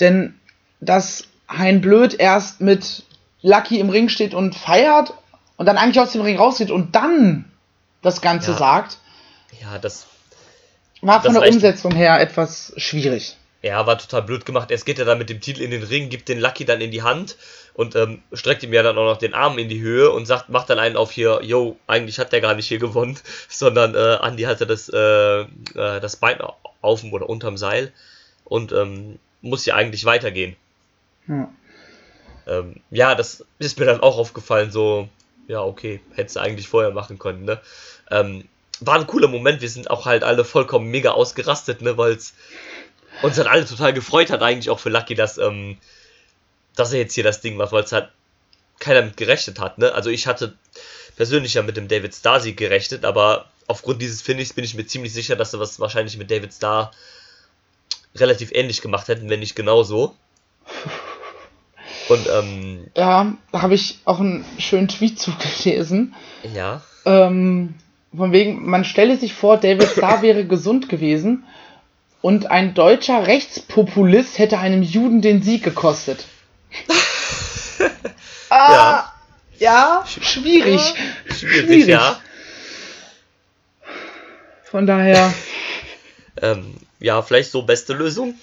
[0.00, 0.34] Denn
[0.80, 3.04] dass Hein Blöd erst mit
[3.42, 5.12] Lucky im Ring steht und feiert
[5.56, 7.44] und dann eigentlich aus dem Ring rausgeht und dann
[8.02, 8.56] das Ganze Ja.
[8.58, 8.98] sagt,
[9.60, 10.06] Ja, das
[11.00, 11.52] war von Das der.
[11.52, 13.36] Umsetzung her etwas schwierig.
[13.62, 14.70] Ja, war total blöd gemacht.
[14.70, 16.92] Erst geht er dann mit dem Titel in den Ring, gibt den Lucky dann in
[16.92, 17.36] die Hand
[17.74, 20.48] und ähm, streckt ihm ja dann auch noch den Arm in die Höhe und sagt,
[20.48, 24.18] macht dann einen auf hier, yo, eigentlich hat der gar nicht hier gewonnen, sondern äh,
[24.22, 26.38] Andy hatte das, äh, äh, das Bein
[26.80, 27.92] auf dem oder unterm Seil
[28.44, 30.56] und ähm, muss ja eigentlich weitergehen.
[31.26, 31.50] Ja.
[32.46, 35.08] Ähm, ja, das ist mir dann auch aufgefallen, so,
[35.48, 37.60] ja, okay, hättest du eigentlich vorher machen können, ne?
[38.10, 38.44] Ähm,
[38.80, 42.34] war ein cooler Moment, wir sind auch halt alle vollkommen mega ausgerastet, ne, weil es
[43.22, 45.78] uns dann alle total gefreut hat, eigentlich auch für Lucky, dass, ähm,
[46.76, 48.10] dass er jetzt hier das Ding macht, weil es halt
[48.78, 49.92] keiner mit gerechnet hat, ne?
[49.92, 50.54] Also ich hatte
[51.16, 55.12] persönlich ja mit dem David Starr-Sieg gerechnet, aber aufgrund dieses Finishes bin ich mir ziemlich
[55.12, 56.92] sicher, dass sie was wahrscheinlich mit David Starr
[58.14, 60.14] relativ ähnlich gemacht hätten, wenn nicht genauso.
[62.08, 66.14] Und ähm, Ja, da habe ich auch einen schönen Tweet zugelesen.
[66.54, 67.74] ja, Ähm,
[68.16, 71.44] von wegen, man stelle sich vor, David Starr wäre gesund gewesen
[72.22, 76.26] und ein deutscher Rechtspopulist hätte einem Juden den Sieg gekostet.
[78.50, 79.12] ah,
[79.58, 80.80] ja, schwierig.
[81.30, 82.20] schwierig, ja.
[84.64, 85.32] Von daher,
[86.42, 88.34] Ähm, ja, vielleicht so beste Lösung.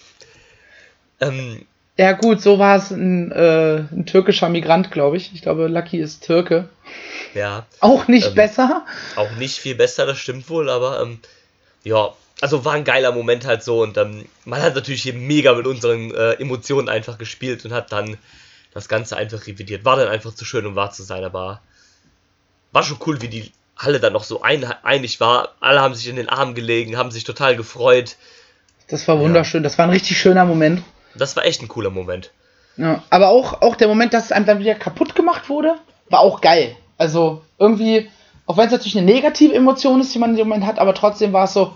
[1.19, 1.65] Ähm,
[1.97, 5.33] ja gut, so war es ein, äh, ein türkischer Migrant, glaube ich.
[5.33, 6.69] Ich glaube, Lucky ist Türke.
[7.33, 8.85] ja, Auch nicht Ähm, besser.
[9.15, 11.19] auch nicht viel besser, das stimmt wohl, aber ähm,
[11.83, 12.09] ja,
[12.41, 15.67] also war ein geiler Moment halt so und ähm, man hat natürlich hier mega mit
[15.67, 18.17] unseren äh, Emotionen einfach gespielt und hat dann
[18.73, 19.85] das Ganze einfach revidiert.
[19.85, 21.61] War dann einfach zu schön, um wahr zu sein, aber
[22.73, 25.55] war schon cool, wie die Halle dann noch so ein, einig war.
[25.61, 28.17] Alle haben sich in den Armen gelegen, haben sich total gefreut.
[28.89, 29.63] Das war wunderschön.
[29.63, 30.81] Das war ein richtig schöner Moment.
[31.15, 32.31] Das war echt ein cooler Moment.
[32.77, 35.75] Ja, aber auch, auch der Moment, dass es einem dann wieder kaputt gemacht wurde,
[36.09, 36.75] war auch geil.
[36.97, 38.09] Also irgendwie,
[38.45, 40.93] auch wenn es natürlich eine negative Emotion ist, die man in dem Moment hat, aber
[40.93, 41.73] trotzdem war es so,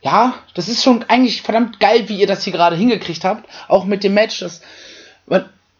[0.00, 3.48] ja, das ist schon eigentlich verdammt geil, wie ihr das hier gerade hingekriegt habt.
[3.68, 4.60] Auch mit dem Match, dass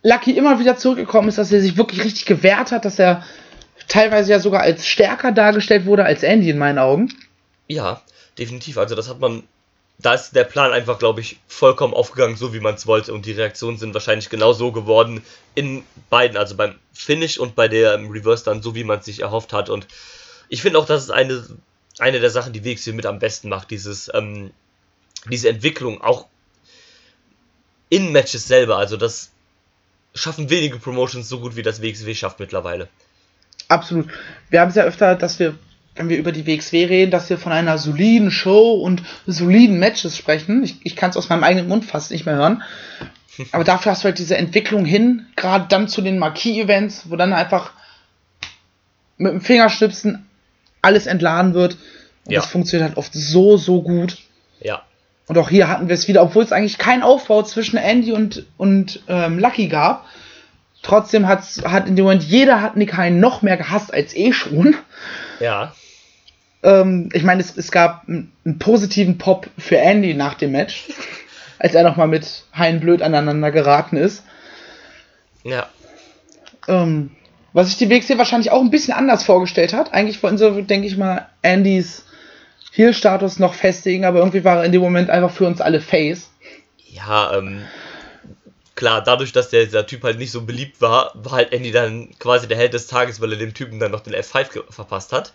[0.02, 3.24] Lucky immer wieder zurückgekommen ist, dass er sich wirklich richtig gewehrt hat, dass er
[3.88, 7.12] teilweise ja sogar als stärker dargestellt wurde als Andy in meinen Augen.
[7.66, 8.00] Ja,
[8.38, 8.78] definitiv.
[8.78, 9.42] Also das hat man,
[9.98, 13.12] da ist der Plan einfach, glaube ich, vollkommen aufgegangen, so wie man es wollte.
[13.12, 15.22] Und die Reaktionen sind wahrscheinlich genau so geworden
[15.54, 19.20] in beiden, also beim Finish und bei der Reverse dann so, wie man es sich
[19.20, 19.70] erhofft hat.
[19.70, 19.86] Und
[20.48, 21.46] ich finde auch, das ist eine,
[21.98, 23.70] eine der Sachen, die WXW mit am besten macht.
[23.70, 24.50] Dieses, ähm,
[25.30, 26.26] diese Entwicklung auch
[27.88, 28.78] in Matches selber.
[28.78, 29.30] Also das
[30.14, 32.88] schaffen wenige Promotions so gut, wie das WXW schafft mittlerweile.
[33.68, 34.08] Absolut.
[34.50, 35.58] Wir haben es ja öfter, dass wir,
[35.94, 40.16] wenn wir über die WXW reden, dass wir von einer soliden Show und soliden Matches
[40.16, 40.62] sprechen.
[40.64, 42.62] Ich, ich kann es aus meinem eigenen Mund fast nicht mehr hören.
[43.52, 47.32] Aber dafür hast du halt diese Entwicklung hin, gerade dann zu den Marquis-Events, wo dann
[47.32, 47.72] einfach
[49.18, 50.26] mit dem Fingerschnipsen
[50.80, 51.76] alles entladen wird.
[52.24, 52.40] Und Ja.
[52.40, 54.18] das funktioniert halt oft so, so gut.
[54.60, 54.82] Ja,
[55.28, 58.46] Und auch hier hatten wir es wieder, obwohl es eigentlich keinen Aufbau zwischen Andy und,
[58.56, 60.06] und ähm, Lucky gab.
[60.82, 64.32] Trotzdem hat's, hat in dem Moment jeder hat Nick Hein noch mehr gehasst als eh
[64.32, 64.74] schon.
[65.40, 65.72] ja,
[66.62, 70.88] Ähm, ich meine, es, es gab einen, einen positiven Pop für Andy nach dem Match,
[71.58, 74.22] als er nochmal mit Hein blöd aneinander geraten ist.
[75.44, 75.68] ja.
[76.68, 77.10] Ähm,
[77.54, 79.92] was sich die WXW wahrscheinlich auch ein bisschen anders vorgestellt hat.
[79.92, 82.04] Eigentlich wollten sie, denke ich mal, Andys
[82.70, 86.30] Heel-Status noch festigen, aber irgendwie war er in dem Moment einfach für uns alle Face.
[86.86, 87.62] Ja, ähm,
[88.74, 92.10] klar, dadurch, dass der, dieser Typ halt nicht so beliebt war, war halt Andy dann
[92.18, 95.12] quasi der Held des Tages, weil er dem Typen dann noch den F5 ge- verpasst
[95.12, 95.32] hat.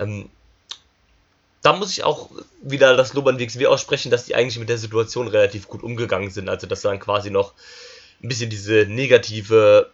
[0.00, 0.30] Ähm,
[1.66, 2.30] da muss ich auch
[2.62, 6.30] wieder das Lob an WXW aussprechen, dass die eigentlich mit der Situation relativ gut umgegangen
[6.30, 6.48] sind.
[6.48, 7.54] Also, dass dann quasi noch
[8.22, 9.90] ein bisschen diese negative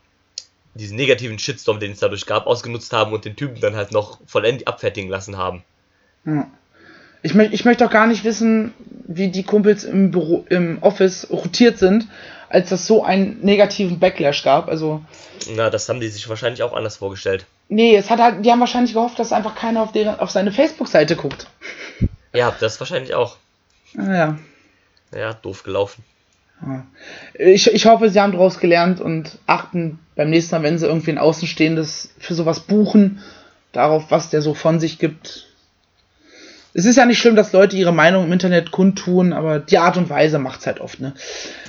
[0.74, 4.20] diesen negativen Shitstorm, den es dadurch gab, ausgenutzt haben und den Typen dann halt noch
[4.26, 5.64] vollendet abfertigen lassen haben.
[6.26, 6.46] Ja.
[7.22, 8.74] Ich, mö ich möchte auch gar nicht wissen,
[9.06, 12.06] wie die Kumpels im Büro, im Office rotiert sind,
[12.50, 14.68] als das so einen negativen Backlash gab.
[14.68, 15.02] Also.
[15.54, 17.46] Na, das haben die sich wahrscheinlich auch anders vorgestellt.
[17.68, 20.52] Nee, es hat halt, die haben wahrscheinlich gehofft, dass einfach keiner auf, deren, auf seine
[20.52, 21.46] Facebook-Seite guckt.
[22.34, 23.36] Ja, das wahrscheinlich auch.
[23.92, 24.38] Naja.
[25.12, 26.02] Ah, ja, doof gelaufen.
[27.34, 31.10] Ich, ich hoffe, sie haben daraus gelernt und achten beim nächsten Mal, wenn sie irgendwie
[31.10, 33.22] ein Außenstehendes für sowas buchen,
[33.72, 35.48] darauf, was der so von sich gibt.
[36.74, 39.96] Es ist ja nicht schlimm, dass Leute ihre Meinung im Internet kundtun, aber die Art
[39.96, 41.14] und Weise macht es halt oft, ne?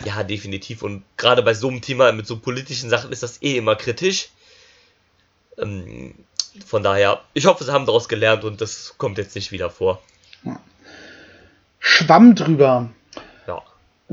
[0.05, 0.81] Ja, definitiv.
[0.81, 4.29] Und gerade bei so einem Thema mit so politischen Sachen ist das eh immer kritisch.
[5.57, 6.13] Ähm,
[6.65, 10.01] von daher, ich hoffe, sie haben daraus gelernt und das kommt jetzt nicht wieder vor.
[11.79, 12.89] Schwamm drüber.
[13.47, 13.61] Ja.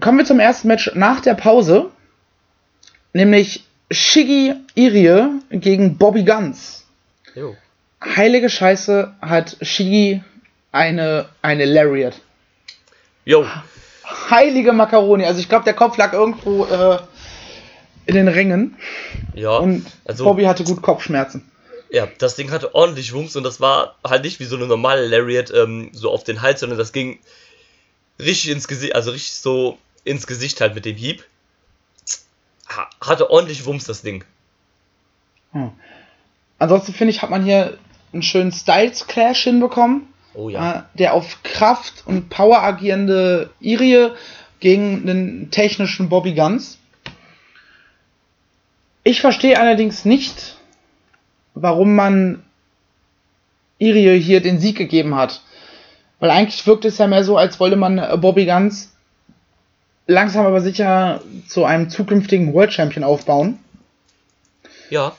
[0.01, 1.91] Kommen wir zum ersten Match nach der Pause.
[3.12, 6.84] Nämlich Shiggy Irie gegen Bobby Guns.
[7.34, 7.57] Jo.
[8.03, 10.22] Heilige Scheiße hat Shiggy
[10.72, 12.20] eine, eine Lariat.
[13.24, 13.47] Jo.
[14.30, 15.24] Heilige Makaroni.
[15.24, 16.99] Also ich glaube, der Kopf lag irgendwo äh,
[18.11, 18.76] in den Rängen.
[19.34, 19.56] Ja.
[19.56, 21.50] Und also, Bobby hatte gut Kopfschmerzen.
[21.90, 25.06] Ja, das Ding hatte ordentlich Wumms und das war halt nicht wie so eine normale
[25.06, 27.18] Lariat ähm, so auf den Hals, sondern das ging
[28.18, 31.24] richtig ins Gesicht, also richtig so ins Gesicht halt mit dem Hieb.
[33.00, 34.24] Hatte ordentlich Wumms das Ding.
[35.52, 35.72] Hm.
[36.58, 37.78] Ansonsten finde ich, hat man hier
[38.12, 40.06] einen schönen Styles Clash hinbekommen.
[40.34, 40.80] Oh ja.
[40.94, 44.12] Äh, der auf Kraft und Power agierende Irie
[44.61, 46.78] gegen einen technischen Bobby Guns.
[49.03, 50.57] Ich verstehe allerdings nicht,
[51.55, 52.44] warum man
[53.78, 55.42] Irie hier den Sieg gegeben hat.
[56.18, 58.92] Weil eigentlich wirkt es ja mehr so, als wolle man äh, Bobby Guns
[60.07, 63.59] langsam aber sicher zu einem zukünftigen World Champion aufbauen.
[64.90, 65.16] Ja,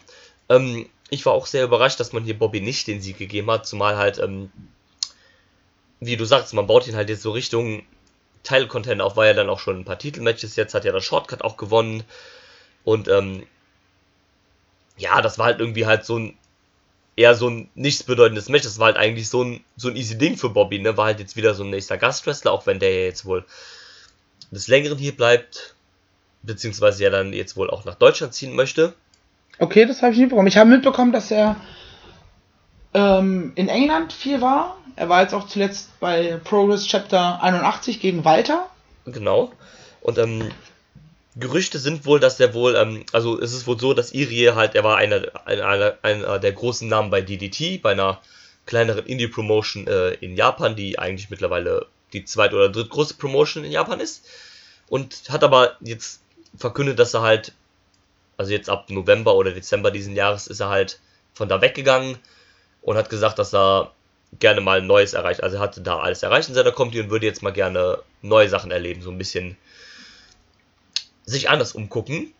[0.50, 3.66] ähm, ich war auch sehr überrascht, dass man hier Bobby nicht den Sieg gegeben hat,
[3.66, 4.52] zumal halt, ähm,
[6.02, 7.84] wie du sagst, man baut ihn halt jetzt so Richtung
[8.44, 11.44] Teil-Content auf, weil er dann auch schon ein paar Titelmatches jetzt hat, ja das Shortcut
[11.44, 12.04] auch gewonnen
[12.84, 13.44] und ähm,
[14.98, 16.38] ja, das war halt irgendwie halt so ein
[17.16, 18.64] eher so ein nichtsbedeutendes Match.
[18.64, 20.98] Das war halt eigentlich so ein, so ein easy Ding für Bobby, ne?
[20.98, 23.46] War halt jetzt wieder so ein nächster Gastwrestler, auch wenn der ja jetzt wohl
[24.52, 25.76] des Längeren hier bleibt,
[26.44, 28.94] beziehungsweise ja dann jetzt wohl auch nach Deutschland ziehen möchte.
[29.60, 30.48] Okay, das habe ich nicht bekommen.
[30.48, 31.56] Ich habe mitbekommen, dass er
[32.94, 34.78] ähm, in England viel war.
[34.96, 38.70] Er war jetzt auch zuletzt bei Progress Chapter 81 gegen Walter.
[39.06, 39.52] Genau.
[40.02, 40.50] Und ähm,
[41.36, 44.76] Gerüchte sind wohl, dass er wohl, ähm, also es ist wohl so, dass Irie halt,
[44.76, 48.22] er war einer, einer, einer der großen Namen bei DDT, bei einer
[48.66, 54.00] kleineren Indie-Promotion äh, in Japan, die eigentlich mittlerweile die zweit- oder drittgrößte Promotion in Japan
[54.00, 54.26] ist.
[54.90, 56.22] Und hat aber jetzt
[56.58, 57.54] verkündet, dass er halt,
[58.36, 61.00] also jetzt ab November oder Dezember diesen Jahres ist er halt
[61.34, 62.18] von da weggegangen
[62.82, 63.94] und hat gesagt, dass er
[64.40, 65.44] gerne mal Neues erreicht.
[65.44, 68.50] Also er hatte da alles erreicht in seiner Comedy und würde jetzt mal gerne neue
[68.50, 69.58] Sachen erleben, so ein bisschen
[71.32, 72.34] sich anders umgucken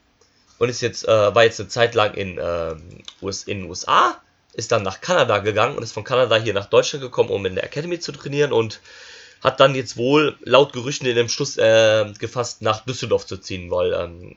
[0.60, 2.76] und ist jetzt, äh, war jetzt eine Zeit lang in, äh,
[3.22, 4.22] US, in den USA,
[4.54, 7.56] ist dann nach Kanada gegangen und ist von Kanada hier nach Deutschland gekommen, um in
[7.56, 8.80] der Academy zu trainieren und
[9.42, 13.72] hat dann jetzt wohl laut Gerüchten in dem Schluss äh, gefasst, nach Düsseldorf zu ziehen,
[13.72, 14.36] weil ähm,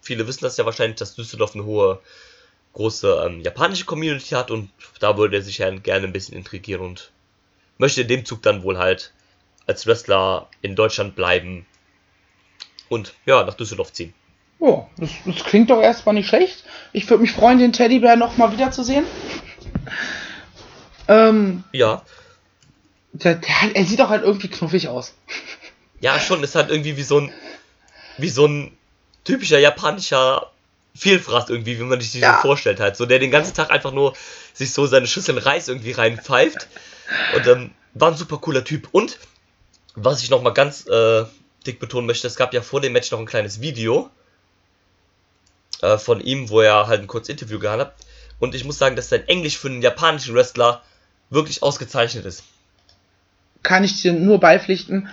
[0.00, 2.00] viele wissen das ja wahrscheinlich, dass Düsseldorf eine hohe,
[2.72, 6.80] große ähm, japanische Community hat und da würde er sich ja gerne ein bisschen intrigieren
[6.80, 7.12] und
[7.78, 9.12] möchte in dem Zug dann wohl halt
[9.66, 11.64] als Wrestler in Deutschland bleiben
[12.90, 14.12] und ja, nach Düsseldorf ziehen.
[14.58, 16.64] Oh, das, das klingt doch erstmal nicht schlecht.
[16.92, 19.06] Ich würde mich freuen, den Teddybär nochmal wiederzusehen.
[21.08, 22.02] Ähm, ja.
[23.12, 25.14] Der, der, er sieht doch halt irgendwie knuffig aus.
[26.00, 27.32] Ja, schon, ist halt irgendwie wie so ein,
[28.18, 28.76] wie so ein
[29.24, 30.50] typischer japanischer
[30.94, 32.34] Vielfraß irgendwie, wie man sich das ja.
[32.36, 32.96] so vorstellt halt.
[32.96, 34.14] So, der den ganzen Tag einfach nur
[34.52, 36.68] sich so seine Schüsseln Reis irgendwie reinpfeift.
[37.34, 38.88] Und ähm, war ein super cooler Typ.
[38.92, 39.18] Und,
[39.94, 41.24] was ich nochmal ganz äh,
[41.66, 44.10] dick betonen möchte, es gab ja vor dem Match noch ein kleines Video
[45.82, 47.94] äh, von ihm, wo er halt ein kurzes Interview gehabt hat.
[48.38, 50.82] Und ich muss sagen, dass sein Englisch für einen japanischen Wrestler
[51.28, 52.42] wirklich ausgezeichnet ist.
[53.62, 55.08] Kann ich dir nur beipflichten.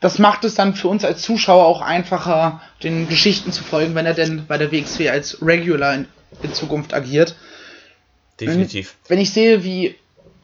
[0.00, 4.04] Das macht es dann für uns als Zuschauer auch einfacher, den Geschichten zu folgen, wenn
[4.04, 6.08] er denn bei der WXW als Regular in,
[6.42, 7.36] in Zukunft agiert.
[8.40, 8.96] Definitiv.
[9.06, 9.94] Wenn, wenn ich sehe, wie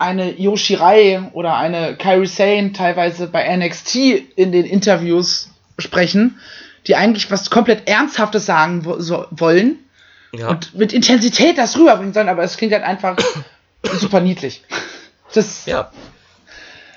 [0.00, 3.96] eine Yoshirai oder eine Kairi Sane teilweise bei NXT
[4.34, 6.40] in den Interviews sprechen,
[6.86, 9.78] die eigentlich was komplett Ernsthaftes sagen so wollen
[10.32, 10.48] ja.
[10.48, 13.18] und mit Intensität das rüberbringen sollen, aber es klingt halt einfach
[13.82, 14.62] super niedlich.
[15.34, 15.92] Das ja.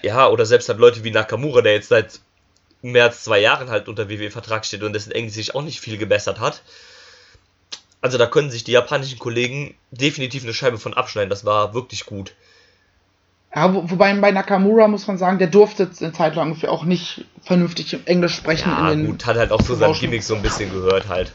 [0.01, 2.21] Ja, oder selbst halt Leute wie Nakamura, der jetzt seit
[2.81, 5.97] mehr als zwei Jahren halt unter WWE-Vertrag steht und dessen Englisch sich auch nicht viel
[5.97, 6.61] gebessert hat.
[7.99, 11.29] Also da können sich die japanischen Kollegen definitiv eine Scheibe von abschneiden.
[11.29, 12.33] Das war wirklich gut.
[13.55, 17.25] Ja, wo, wobei bei Nakamura muss man sagen, der durfte eine Zeit lang auch nicht
[17.43, 18.69] vernünftig Englisch sprechen.
[18.69, 21.31] Ja, gut, hat halt auch zu seinem Gimmick so ein bisschen gehört halt.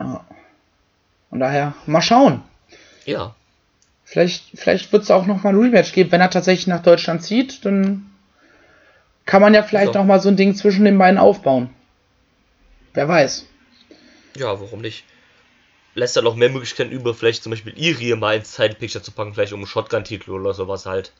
[0.00, 0.24] Ja.
[1.30, 2.42] Von daher, mal schauen.
[3.04, 3.34] Ja.
[4.04, 6.12] Vielleicht, vielleicht wird es auch noch mal ein Rematch geben.
[6.12, 8.10] Wenn er tatsächlich nach Deutschland zieht, dann
[9.24, 9.98] kann man ja vielleicht so.
[10.00, 11.70] noch mal so ein Ding zwischen den beiden aufbauen.
[12.92, 13.46] Wer weiß.
[14.36, 15.04] Ja, warum nicht?
[15.94, 19.34] Lässt er noch mehr Möglichkeiten über, vielleicht zum Beispiel Irie mal ins Zeitpicture zu packen,
[19.34, 21.12] vielleicht um einen Shotgun-Titel oder sowas halt.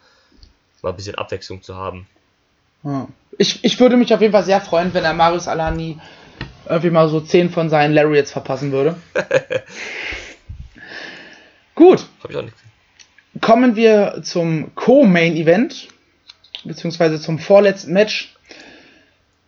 [0.82, 2.06] Mal ein bisschen Abwechslung zu haben.
[2.82, 3.06] Ja.
[3.38, 5.98] Ich, ich würde mich auf jeden Fall sehr freuen, wenn er Marius Alani
[6.66, 8.96] irgendwie mal so 10 von seinen Lariats verpassen würde.
[11.74, 12.06] Gut.
[12.22, 12.54] Hab ich auch nicht
[13.40, 15.88] Kommen wir zum Co-Main Event,
[16.64, 18.34] beziehungsweise zum vorletzten Match.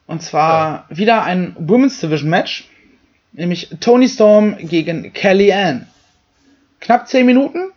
[0.07, 0.97] Und zwar ja.
[0.97, 2.69] wieder ein Women's Division Match,
[3.35, 5.89] nämlich Tony Storm gegen Kelly Ann.
[6.81, 7.73] Knapp 10 Minuten.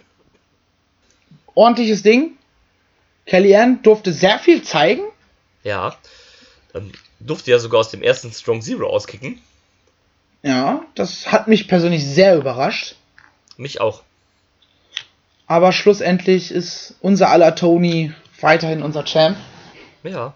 [1.54, 2.38] Ordentliches Ding.
[3.26, 5.04] Kelly Ann durfte sehr viel zeigen.
[5.64, 5.98] Ja.
[6.74, 9.42] Ähm, durfte ja sogar aus dem ersten Strong Zero auskicken.
[10.44, 12.96] Ja, das hat mich persönlich sehr überrascht.
[13.58, 14.04] Mich auch.
[15.48, 19.38] Aber schlussendlich ist unser aller Tony weiterhin unser Champ.
[20.04, 20.36] Ja.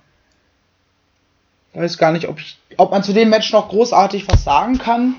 [1.74, 5.16] Weiß gar nicht, ob, ich, ob man zu dem Match noch großartig was sagen kann.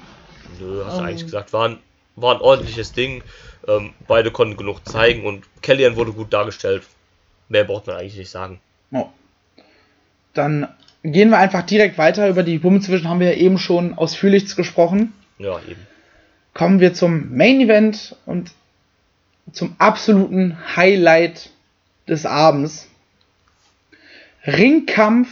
[0.60, 1.52] Nö, hast du ähm, eigentlich gesagt.
[1.52, 1.78] War ein,
[2.16, 3.22] war ein ordentliches Ding.
[3.66, 6.82] Ähm, beide konnten genug zeigen und Kellyanne wurde gut dargestellt.
[7.48, 8.60] Mehr braucht man eigentlich nicht sagen.
[8.90, 9.06] Oh.
[10.34, 10.68] Dann
[11.02, 12.28] gehen wir einfach direkt weiter.
[12.28, 15.12] Über die Division haben wir ja eben schon ausführlich gesprochen.
[15.38, 15.86] Ja, eben.
[16.54, 18.52] Kommen wir zum Main Event und
[19.52, 21.50] zum absoluten Highlight
[22.08, 22.88] des Abends.
[24.46, 25.28] Ringkampf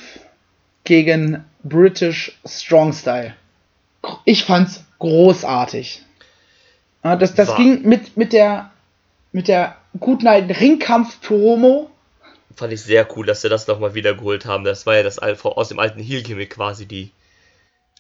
[0.91, 3.35] gegen British Strong Style.
[4.25, 6.03] Ich fand's großartig.
[7.05, 8.73] Das, das ging mit, mit der,
[9.31, 11.89] mit der guten alten Ringkampf-Promo
[12.57, 14.65] fand ich sehr cool, dass sie das nochmal wiedergeholt haben.
[14.65, 17.13] Das war ja das aus dem alten Heel-Gimmick quasi die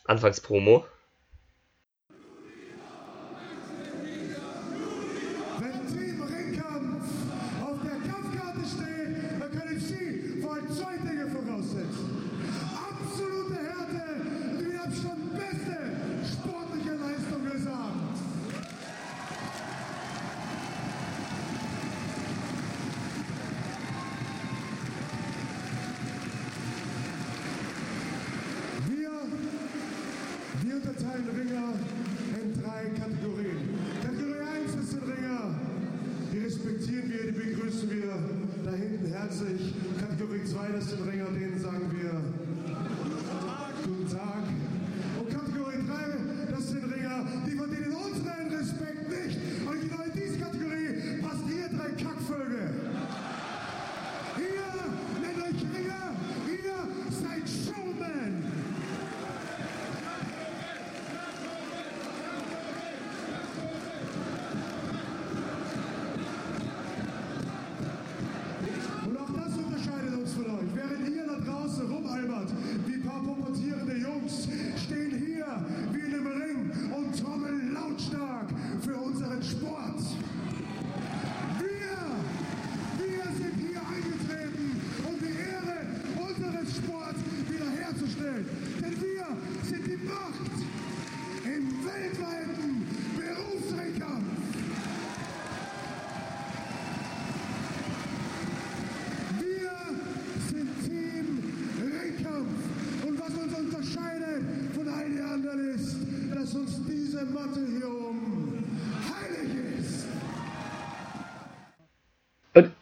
[0.06, 0.84] Anfangspromo.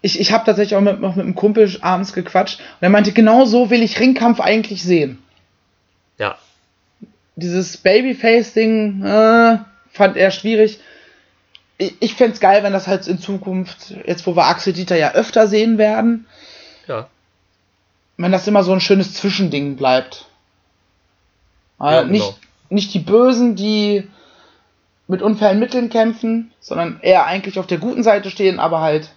[0.09, 3.13] Ich, ich habe tatsächlich auch mit, noch mit einem Kumpel abends gequatscht und er meinte,
[3.13, 5.23] genau so will ich Ringkampf eigentlich sehen.
[6.17, 6.39] Ja.
[7.37, 9.59] Dieses Babyface-Ding äh,
[9.93, 10.81] fand er schwierig.
[11.77, 14.97] Ich, ich fände es geil, wenn das halt in Zukunft, jetzt wo wir Axel Dieter
[14.97, 16.27] ja öfter sehen werden,
[16.87, 17.07] ja.
[18.17, 20.25] wenn das immer so ein schönes Zwischending bleibt.
[21.79, 22.13] Ja, genau.
[22.13, 22.35] nicht,
[22.71, 24.09] nicht die Bösen, die
[25.07, 29.11] mit unfairen Mitteln kämpfen, sondern eher eigentlich auf der guten Seite stehen, aber halt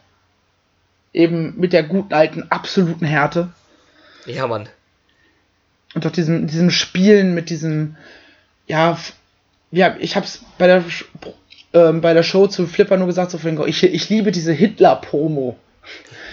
[1.14, 3.50] eben mit der guten alten absoluten Härte.
[4.26, 4.70] Ja, Mann.
[5.94, 7.98] Und auch diesem, diesem Spielen mit diesem,
[8.68, 8.98] ja,
[9.72, 10.84] ja, ich hab's bei der,
[11.74, 15.58] äh, bei der Show zu Flipper nur gesagt, so von, ich, ich liebe diese Hitler-Promo.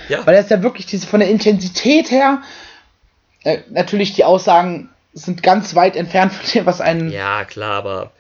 [0.09, 0.27] Ja.
[0.27, 2.43] Weil er ist ja wirklich diese, von der Intensität her,
[3.45, 7.11] äh, natürlich die Aussagen sind ganz weit entfernt von dem, was einen.
[7.11, 8.13] Ja, klar, aber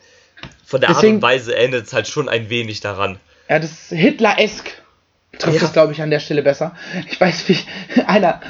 [0.65, 3.19] von der Deswegen, Art und Weise erinnert es halt schon ein wenig daran.
[3.49, 4.83] Ja, das ist Hitler-esk
[5.39, 5.67] trifft ja.
[5.67, 6.75] es, glaube ich, an der Stelle besser.
[7.09, 7.59] Ich weiß, wie
[8.07, 8.41] einer,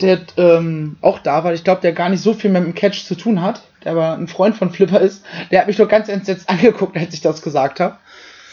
[0.00, 3.04] der ähm, auch da war, ich glaube, der gar nicht so viel mit dem Catch
[3.04, 6.08] zu tun hat, der aber ein Freund von Flipper ist, der hat mich doch ganz
[6.08, 7.98] entsetzt angeguckt, als ich das gesagt habe.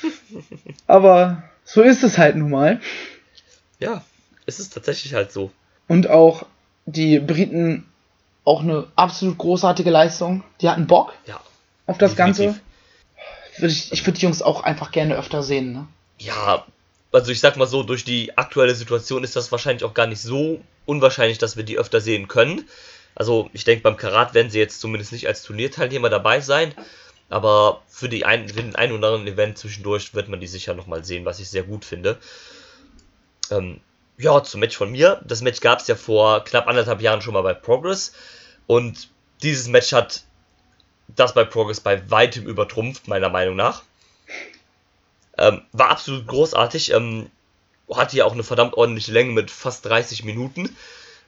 [0.87, 2.81] aber so ist es halt nun mal.
[3.79, 4.03] Ja,
[4.45, 5.51] es ist tatsächlich halt so.
[5.87, 6.45] Und auch
[6.85, 7.85] die Briten
[8.45, 10.43] auch eine absolut großartige Leistung.
[10.61, 11.39] Die hatten Bock ja,
[11.85, 12.45] auf das definitiv.
[13.57, 13.93] Ganze.
[13.93, 15.73] Ich würde die Jungs auch einfach gerne öfter sehen.
[15.73, 15.87] Ne?
[16.17, 16.65] Ja,
[17.13, 20.21] also ich sag mal so, durch die aktuelle Situation ist das wahrscheinlich auch gar nicht
[20.21, 22.67] so unwahrscheinlich, dass wir die öfter sehen können.
[23.15, 26.73] Also ich denke, beim Karat werden sie jetzt zumindest nicht als Turnierteilnehmer dabei sein.
[27.29, 30.73] Aber für, die ein, für den einen oder anderen Event zwischendurch wird man die sicher
[30.73, 32.17] nochmal sehen, was ich sehr gut finde.
[33.51, 33.79] Ähm,
[34.17, 35.21] ja, zum Match von mir.
[35.25, 38.13] Das Match gab es ja vor knapp anderthalb Jahren schon mal bei Progress.
[38.65, 39.09] Und
[39.41, 40.23] dieses Match hat
[41.07, 43.83] das bei Progress bei weitem übertrumpft, meiner Meinung nach.
[45.37, 46.91] Ähm, war absolut großartig.
[46.91, 47.29] Ähm,
[47.91, 50.75] hatte ja auch eine verdammt ordentliche Länge mit fast 30 Minuten.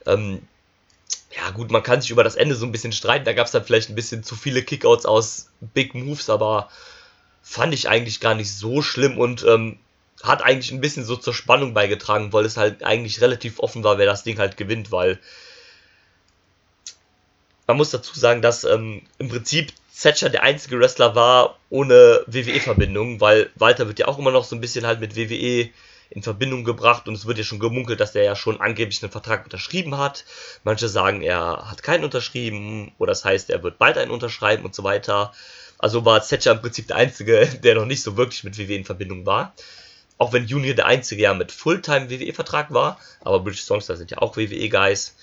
[0.05, 0.41] Ähm,
[1.35, 3.25] ja, gut, man kann sich über das Ende so ein bisschen streiten.
[3.25, 6.69] Da gab es dann vielleicht ein bisschen zu viele Kickouts aus Big Moves, aber
[7.41, 9.77] fand ich eigentlich gar nicht so schlimm und ähm,
[10.23, 13.97] hat eigentlich ein bisschen so zur Spannung beigetragen, weil es halt eigentlich relativ offen war,
[13.97, 15.19] wer das Ding halt gewinnt, weil
[17.67, 23.21] man muss dazu sagen, dass ähm, im Prinzip Thatcher der einzige Wrestler war ohne WWE-Verbindung,
[23.21, 25.69] weil Walter wird ja auch immer noch so ein bisschen halt mit WWE
[26.09, 29.11] in Verbindung gebracht und es wird ja schon gemunkelt, dass der ja schon angeblich einen
[29.11, 30.25] Vertrag unterschrieben hat.
[30.63, 34.75] Manche sagen, er hat keinen unterschrieben oder das heißt, er wird bald einen unterschreiben und
[34.75, 35.33] so weiter.
[35.77, 38.85] Also war Thatcher im Prinzip der Einzige, der noch nicht so wirklich mit WWE in
[38.85, 39.53] Verbindung war.
[40.17, 44.19] Auch wenn Junior der Einzige ja mit Fulltime WWE-Vertrag war, aber British Songster sind ja
[44.19, 45.15] auch WWE-Guys.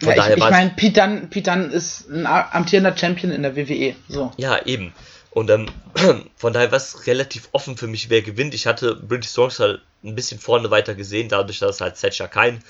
[0.00, 3.54] Von ja, ich, ich meine, Pete Dunn, Pete Dunn ist ein amtierender Champion in der
[3.56, 3.94] WWE.
[4.08, 4.32] So.
[4.36, 4.94] Ja, eben.
[5.30, 5.68] Und ähm,
[6.36, 8.54] von daher war es relativ offen für mich, wer gewinnt.
[8.54, 12.62] Ich hatte British Songs halt ein bisschen vorne weiter gesehen, dadurch, dass halt Thatcher kein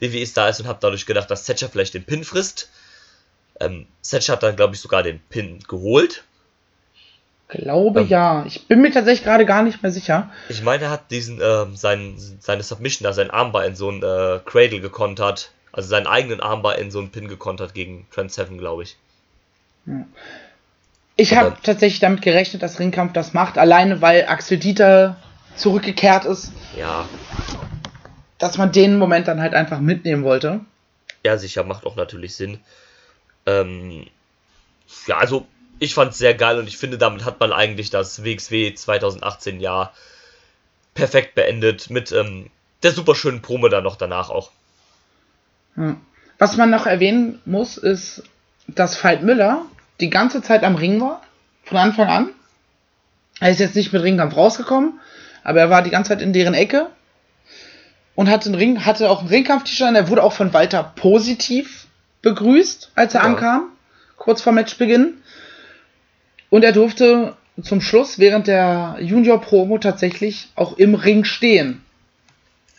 [0.00, 2.70] WWE-Star ist und habe dadurch gedacht, dass Thatcher vielleicht den Pin frisst.
[3.60, 6.24] Ähm, Thatcher hat dann, glaube ich, sogar den Pin geholt.
[7.48, 8.44] Glaube ähm, ja.
[8.46, 10.30] Ich bin mir tatsächlich gerade gar nicht mehr sicher.
[10.48, 14.02] Ich meine, er hat diesen, ähm, sein, seine Submission, da sein Armbar in so ein
[14.02, 15.50] äh, Cradle gekontert.
[15.72, 18.96] Also seinen eigenen Armbar in so einen Pin gekontert gegen Trent Seven, glaube ich.
[21.16, 25.16] Ich habe tatsächlich damit gerechnet, dass Ringkampf das macht, alleine weil Axel Dieter
[25.56, 26.52] zurückgekehrt ist.
[26.76, 27.08] Ja.
[28.38, 30.60] Dass man den Moment dann halt einfach mitnehmen wollte.
[31.24, 32.60] Ja, sicher, macht auch natürlich Sinn.
[33.46, 34.06] Ähm,
[35.06, 35.46] ja, also
[35.78, 39.60] ich fand es sehr geil und ich finde, damit hat man eigentlich das WXW 2018
[39.60, 39.92] Jahr
[40.94, 42.50] perfekt beendet mit ähm,
[42.82, 44.50] der super schönen Promo dann noch danach auch.
[46.38, 48.22] Was man noch erwähnen muss, ist,
[48.66, 49.62] dass Veit Müller
[50.00, 51.22] die ganze Zeit am Ring war,
[51.64, 52.28] von Anfang an.
[53.40, 55.00] Er ist jetzt nicht mit Ringkampf rausgekommen,
[55.44, 56.88] aber er war die ganze Zeit in deren Ecke
[58.14, 59.94] und hatte, einen Ring, hatte auch einen Ringkampf-T-Shirt.
[59.94, 61.86] Er wurde auch von Walter positiv
[62.22, 63.26] begrüßt, als er ja.
[63.26, 63.68] ankam,
[64.16, 65.14] kurz vor Matchbeginn.
[66.50, 71.82] Und er durfte zum Schluss während der Junior-Promo tatsächlich auch im Ring stehen.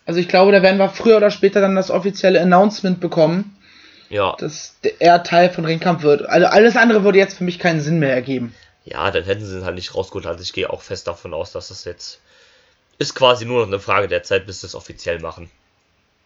[0.09, 3.55] Also ich glaube, da werden wir früher oder später dann das offizielle Announcement bekommen,
[4.09, 4.35] ja.
[4.39, 6.27] dass er Teil von Ringkampf wird.
[6.27, 8.55] Also alles andere würde jetzt für mich keinen Sinn mehr ergeben.
[8.85, 10.25] Ja, dann hätten sie es halt nicht rausgeholt.
[10.25, 12.21] Also ich gehe auch fest davon aus, dass das jetzt
[12.97, 15.51] ist quasi nur noch eine Frage der Zeit, bis sie es offiziell machen.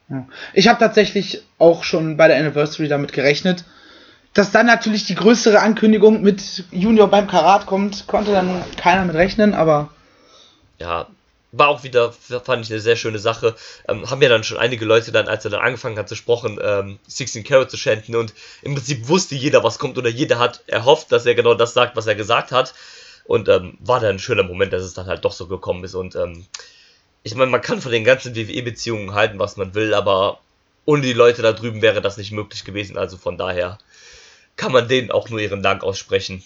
[0.08, 0.26] Ja.
[0.54, 3.66] Ich habe tatsächlich auch schon bei der Anniversary damit gerechnet.
[4.34, 9.16] Dass dann natürlich die größere Ankündigung mit Junior beim Karat kommt, konnte dann keiner mit
[9.16, 9.90] rechnen, aber.
[10.80, 11.08] Ja,
[11.54, 13.56] war auch wieder, fand ich eine sehr schöne Sache.
[13.88, 16.60] Ähm, haben ja dann schon einige Leute dann, als er dann angefangen hat zu sprechen,
[16.62, 18.34] ähm, 16 Carat zu schänden und
[18.64, 21.96] im Prinzip wusste jeder, was kommt oder jeder hat erhofft, dass er genau das sagt,
[21.96, 22.74] was er gesagt hat.
[23.26, 25.94] Und ähm, war dann ein schöner Moment, dass es dann halt doch so gekommen ist.
[25.96, 26.46] Und ähm,
[27.22, 30.40] ich meine, man kann von den ganzen WWE-Beziehungen halten, was man will, aber
[30.86, 32.98] ohne die Leute da drüben wäre das nicht möglich gewesen.
[32.98, 33.78] Also von daher
[34.58, 36.44] kann man denen auch nur ihren Dank aussprechen.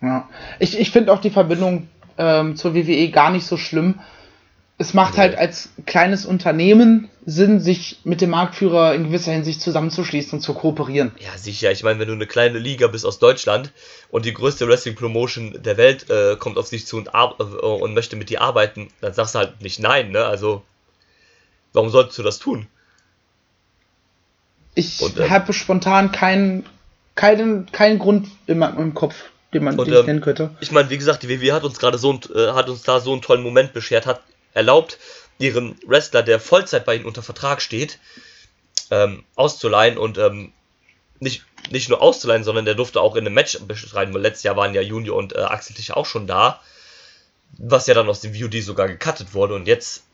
[0.00, 0.28] Ja,
[0.58, 1.88] ich, ich finde auch die Verbindung
[2.18, 4.00] ähm, zur WWE gar nicht so schlimm.
[4.78, 10.38] Es macht halt als kleines Unternehmen Sinn, sich mit dem Marktführer in gewisser Hinsicht zusammenzuschließen
[10.38, 11.12] und zu kooperieren.
[11.18, 11.72] Ja, sicher.
[11.72, 13.72] Ich meine, wenn du eine kleine Liga bist aus Deutschland
[14.10, 18.16] und die größte Wrestling-Promotion der Welt äh, kommt auf dich zu und, äh, und möchte
[18.16, 20.24] mit dir arbeiten, dann sagst du halt nicht nein, ne?
[20.26, 20.62] Also,
[21.72, 22.66] warum solltest du das tun?
[24.74, 26.66] Ich äh, habe spontan keinen
[27.16, 29.16] keinen, keinen Grund in meinem Kopf
[29.52, 30.50] den man und, ähm, nennen könnte.
[30.60, 33.12] Ich meine, wie gesagt, die WWE hat uns gerade so äh, hat uns da so
[33.12, 34.22] einen tollen Moment beschert, hat
[34.54, 34.98] erlaubt,
[35.38, 37.98] ihren Wrestler, der Vollzeit bei ihnen unter Vertrag steht,
[38.90, 40.52] ähm, auszuleihen und ähm,
[41.20, 44.56] nicht nicht nur auszuleihen, sondern der durfte auch in einem Match bestreiten, weil letztes Jahr
[44.56, 46.60] waren ja Junior und äh, Axel Tischer auch schon da,
[47.58, 50.04] was ja dann aus dem VOD sogar gecuttet wurde und jetzt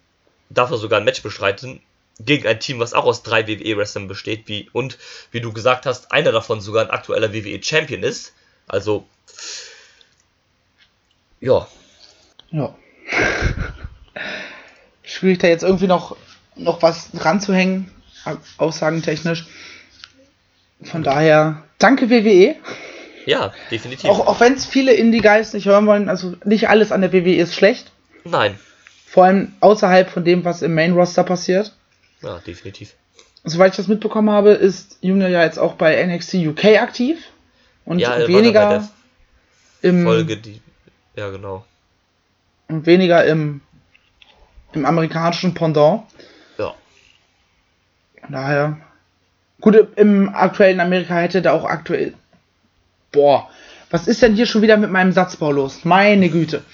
[0.48, 1.80] darf er sogar ein Match bestreiten
[2.20, 4.98] gegen ein Team, was auch aus drei WWE-Wrestlern besteht, wie, und
[5.30, 8.34] wie du gesagt hast, einer davon sogar ein aktueller WWE-Champion ist.
[8.72, 9.06] Also,
[11.40, 11.68] ja.
[12.50, 12.74] Ja.
[15.02, 16.16] Schwierig da jetzt irgendwie noch,
[16.56, 17.90] noch was dran zu hängen,
[18.56, 19.46] aussagentechnisch.
[20.84, 22.56] Von daher, danke WWE.
[23.26, 24.08] Ja, definitiv.
[24.08, 27.36] Auch, auch wenn es viele Indie-Guys nicht hören wollen, also nicht alles an der WWE
[27.36, 27.92] ist schlecht.
[28.24, 28.58] Nein.
[29.04, 31.76] Vor allem außerhalb von dem, was im Main-Roster passiert.
[32.22, 32.94] Ja, definitiv.
[33.44, 37.18] Soweit ich das mitbekommen habe, ist Junior ja jetzt auch bei NXT UK aktiv.
[37.84, 38.88] Und Ja, er weniger
[39.82, 40.60] im Folge, die.
[41.16, 41.64] Ja, genau.
[42.68, 43.60] und weniger im,
[44.72, 46.04] im amerikanischen Pendant.
[46.58, 46.74] Ja.
[48.20, 48.78] Von Daher.
[49.60, 52.14] Gut, im aktuellen Amerika hätte da auch aktuell.
[53.12, 53.48] Boah,
[53.90, 55.84] was ist denn hier schon wieder mit meinem Satzbau los?
[55.84, 56.64] Meine Güte.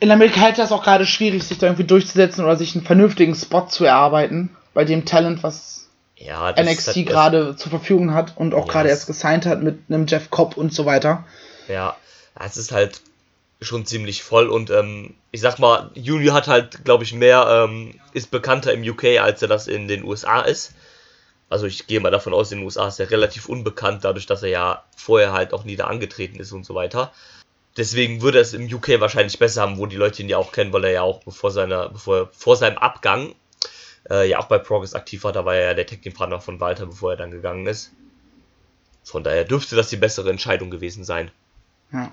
[0.00, 3.34] In Amerika hätte das auch gerade schwierig, sich da irgendwie durchzusetzen oder sich einen vernünftigen
[3.34, 5.83] Spot zu erarbeiten, bei dem Talent, was
[6.16, 9.80] Ja, das NXT gerade zur Verfügung hat und auch Ja, gerade erst gesigned hat mit
[9.88, 11.24] einem Jeff Cobb und so weiter.
[11.68, 11.96] Ja,
[12.38, 13.00] es ist halt
[13.60, 17.98] schon ziemlich voll und ähm, ich sag mal, Junior hat halt, glaube ich, mehr, ähm,
[18.12, 20.72] ist bekannter im UK, als er das in den USA ist.
[21.48, 24.42] Also ich gehe mal davon aus, in den USA ist er relativ unbekannt, dadurch, dass
[24.42, 27.12] er ja vorher halt auch nie da angetreten ist und so weiter.
[27.76, 30.52] Deswegen würde er es im UK wahrscheinlich besser haben, wo die Leute ihn ja auch
[30.52, 33.34] kennen, weil er ja auch bevor seiner, bevor vor seinem Abgang
[34.10, 36.86] äh, ja auch bei Progress aktiv war, da war er ja der Tech-Team-Partner von Walter,
[36.86, 37.92] bevor er dann gegangen ist.
[39.02, 41.30] Von daher dürfte das die bessere Entscheidung gewesen sein.
[41.92, 42.10] Ja.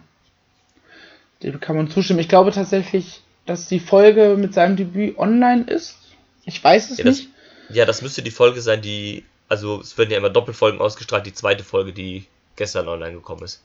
[1.42, 2.20] Dem kann man zustimmen.
[2.20, 5.98] Ich glaube tatsächlich, dass die Folge mit seinem Debüt online ist.
[6.46, 7.30] Ich weiß es Ja das, nicht.
[7.70, 9.26] ja, das müsste die Folge sein, die.
[9.48, 12.26] Also, es werden ja immer Doppelfolgen ausgestrahlt, die zweite Folge, die
[12.56, 13.62] gestern online gekommen ist.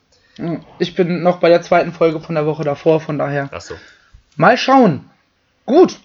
[0.78, 3.52] Ich bin noch bei der zweiten Folge von der Woche davor, von daher.
[3.52, 3.74] Achso.
[4.36, 5.08] Mal schauen.
[5.64, 5.98] Gut.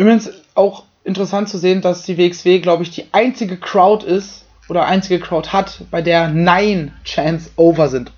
[0.00, 4.86] Übrigens auch interessant zu sehen, dass die WXW, glaube ich, die einzige Crowd ist oder
[4.86, 8.10] einzige Crowd hat, bei der Nein Chance over sind.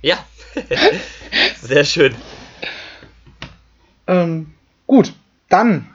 [0.00, 0.16] Ja.
[1.60, 2.14] Sehr schön.
[4.06, 4.54] Ähm,
[4.86, 5.12] gut,
[5.48, 5.92] dann.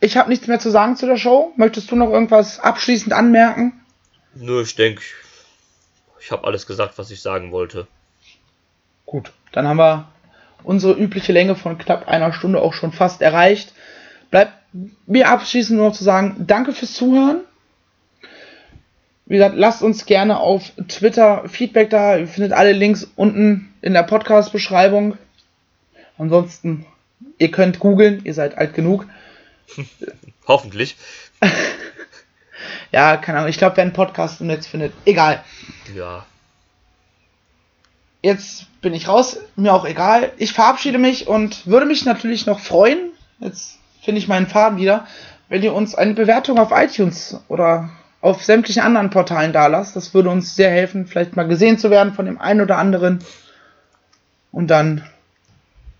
[0.00, 1.52] Ich habe nichts mehr zu sagen zu der Show.
[1.58, 3.78] Möchtest du noch irgendwas abschließend anmerken?
[4.34, 5.02] Nur ich denke,
[6.18, 7.86] ich habe alles gesagt, was ich sagen wollte.
[9.04, 10.08] Gut, dann haben wir
[10.64, 13.74] unsere übliche Länge von knapp einer Stunde auch schon fast erreicht.
[15.06, 17.40] Mir abschließend nur noch zu sagen, danke fürs Zuhören.
[19.26, 22.16] Wie gesagt, lasst uns gerne auf Twitter Feedback da.
[22.16, 25.18] Ihr findet alle Links unten in der Podcast-Beschreibung.
[26.16, 26.86] Ansonsten,
[27.38, 29.06] ihr könnt googeln, ihr seid alt genug.
[30.46, 30.96] Hoffentlich.
[32.92, 35.44] Ja, keine Ahnung, ich glaube, wer einen Podcast im Netz findet, egal.
[35.94, 36.24] Ja.
[38.22, 40.32] Jetzt bin ich raus, mir auch egal.
[40.36, 43.10] Ich verabschiede mich und würde mich natürlich noch freuen,
[43.40, 45.06] jetzt finde ich meinen Faden wieder,
[45.50, 47.90] wenn ihr uns eine Bewertung auf iTunes oder
[48.22, 49.94] auf sämtlichen anderen Portalen da lasst.
[49.94, 53.22] Das würde uns sehr helfen, vielleicht mal gesehen zu werden von dem einen oder anderen.
[54.50, 55.04] Und dann,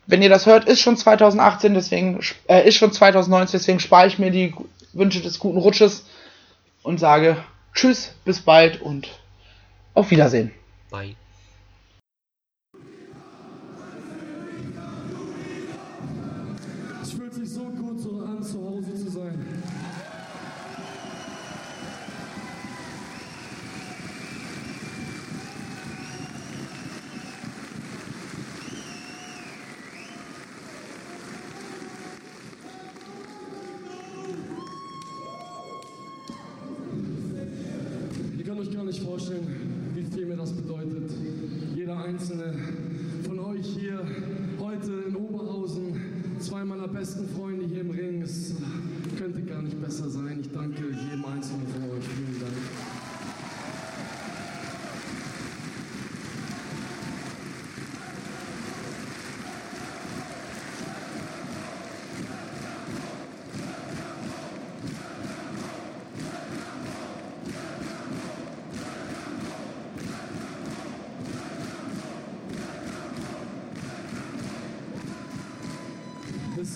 [0.06, 4.18] wenn ihr das hört, ist schon 2018, deswegen äh, ist schon 2019, deswegen spare ich
[4.18, 4.54] mir die
[4.94, 6.06] Wünsche des guten Rutsches
[6.82, 7.36] und sage
[7.74, 9.08] Tschüss, bis bald und
[9.94, 10.52] auf Wiedersehen.
[10.90, 11.16] Bye.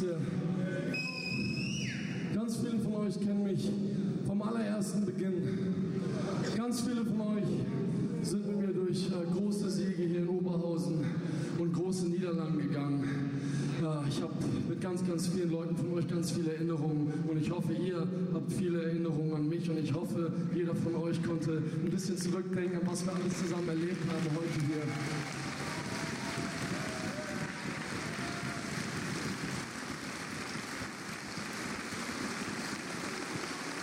[0.02, 0.16] Ihr,
[2.34, 3.70] ganz viele von euch kennen mich
[4.26, 5.34] vom allerersten Beginn.
[6.56, 7.44] Ganz viele von euch
[8.22, 11.04] sind mit mir durch äh, große Siege hier in Oberhausen
[11.58, 13.04] und große Niederlagen gegangen.
[13.82, 14.32] Äh, ich habe
[14.70, 18.52] mit ganz, ganz vielen Leuten von euch ganz viele Erinnerungen und ich hoffe, ihr habt
[18.52, 23.04] viele Erinnerungen an mich und ich hoffe, jeder von euch konnte ein bisschen zurückdenken, was
[23.04, 24.82] wir alles zusammen erlebt haben heute hier.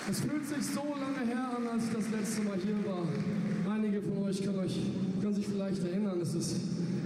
[0.10, 3.04] Es fühlt sich so lange her an, als ich das letzte Mal hier war.
[3.72, 4.80] Einige von euch können, euch,
[5.22, 6.56] können sich vielleicht erinnern, es ist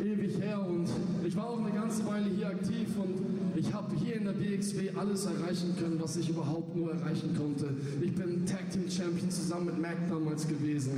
[0.01, 0.87] ewig her und
[1.27, 4.91] ich war auch eine ganze Weile hier aktiv und ich habe hier in der BXW
[4.97, 7.73] alles erreichen können, was ich überhaupt nur erreichen konnte.
[8.01, 10.91] Ich bin Tag Team Champion zusammen mit Mac damals gewesen.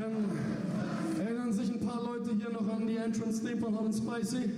[0.00, 0.30] Können,
[1.18, 4.50] erinnern sich ein paar Leute hier noch an die Entrance von Hot and Spicy?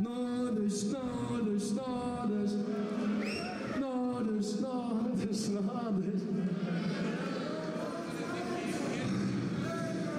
[0.00, 2.52] Nordisch, Nordisch, Nordisch.
[3.78, 6.22] Nordisch, Nordisch, Nordisch.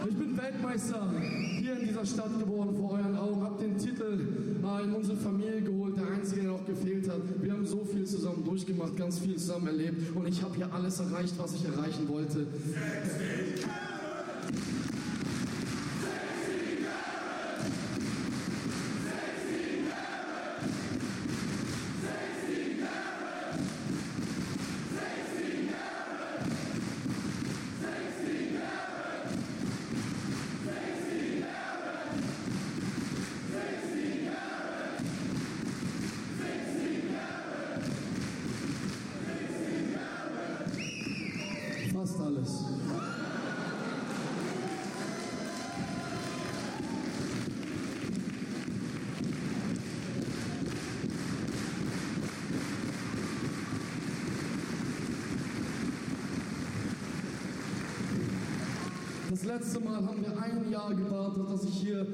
[0.07, 1.11] Ich bin Weltmeister
[1.59, 3.41] hier in dieser Stadt geworden, vor euren Augen.
[3.41, 4.27] Hab den Titel
[4.63, 5.84] äh, in unsere Familie geholt,
[6.15, 7.21] einzige, der noch gefehlt hat.
[7.41, 10.99] Wir haben so viel zusammen durchgemacht, ganz viel zusammen erlebt und ich habe hier alles
[10.99, 12.47] erreicht, was ich erreichen wollte.
[59.45, 62.05] Letzte Mal haben wir ein Jahr gewartet, dass ich hier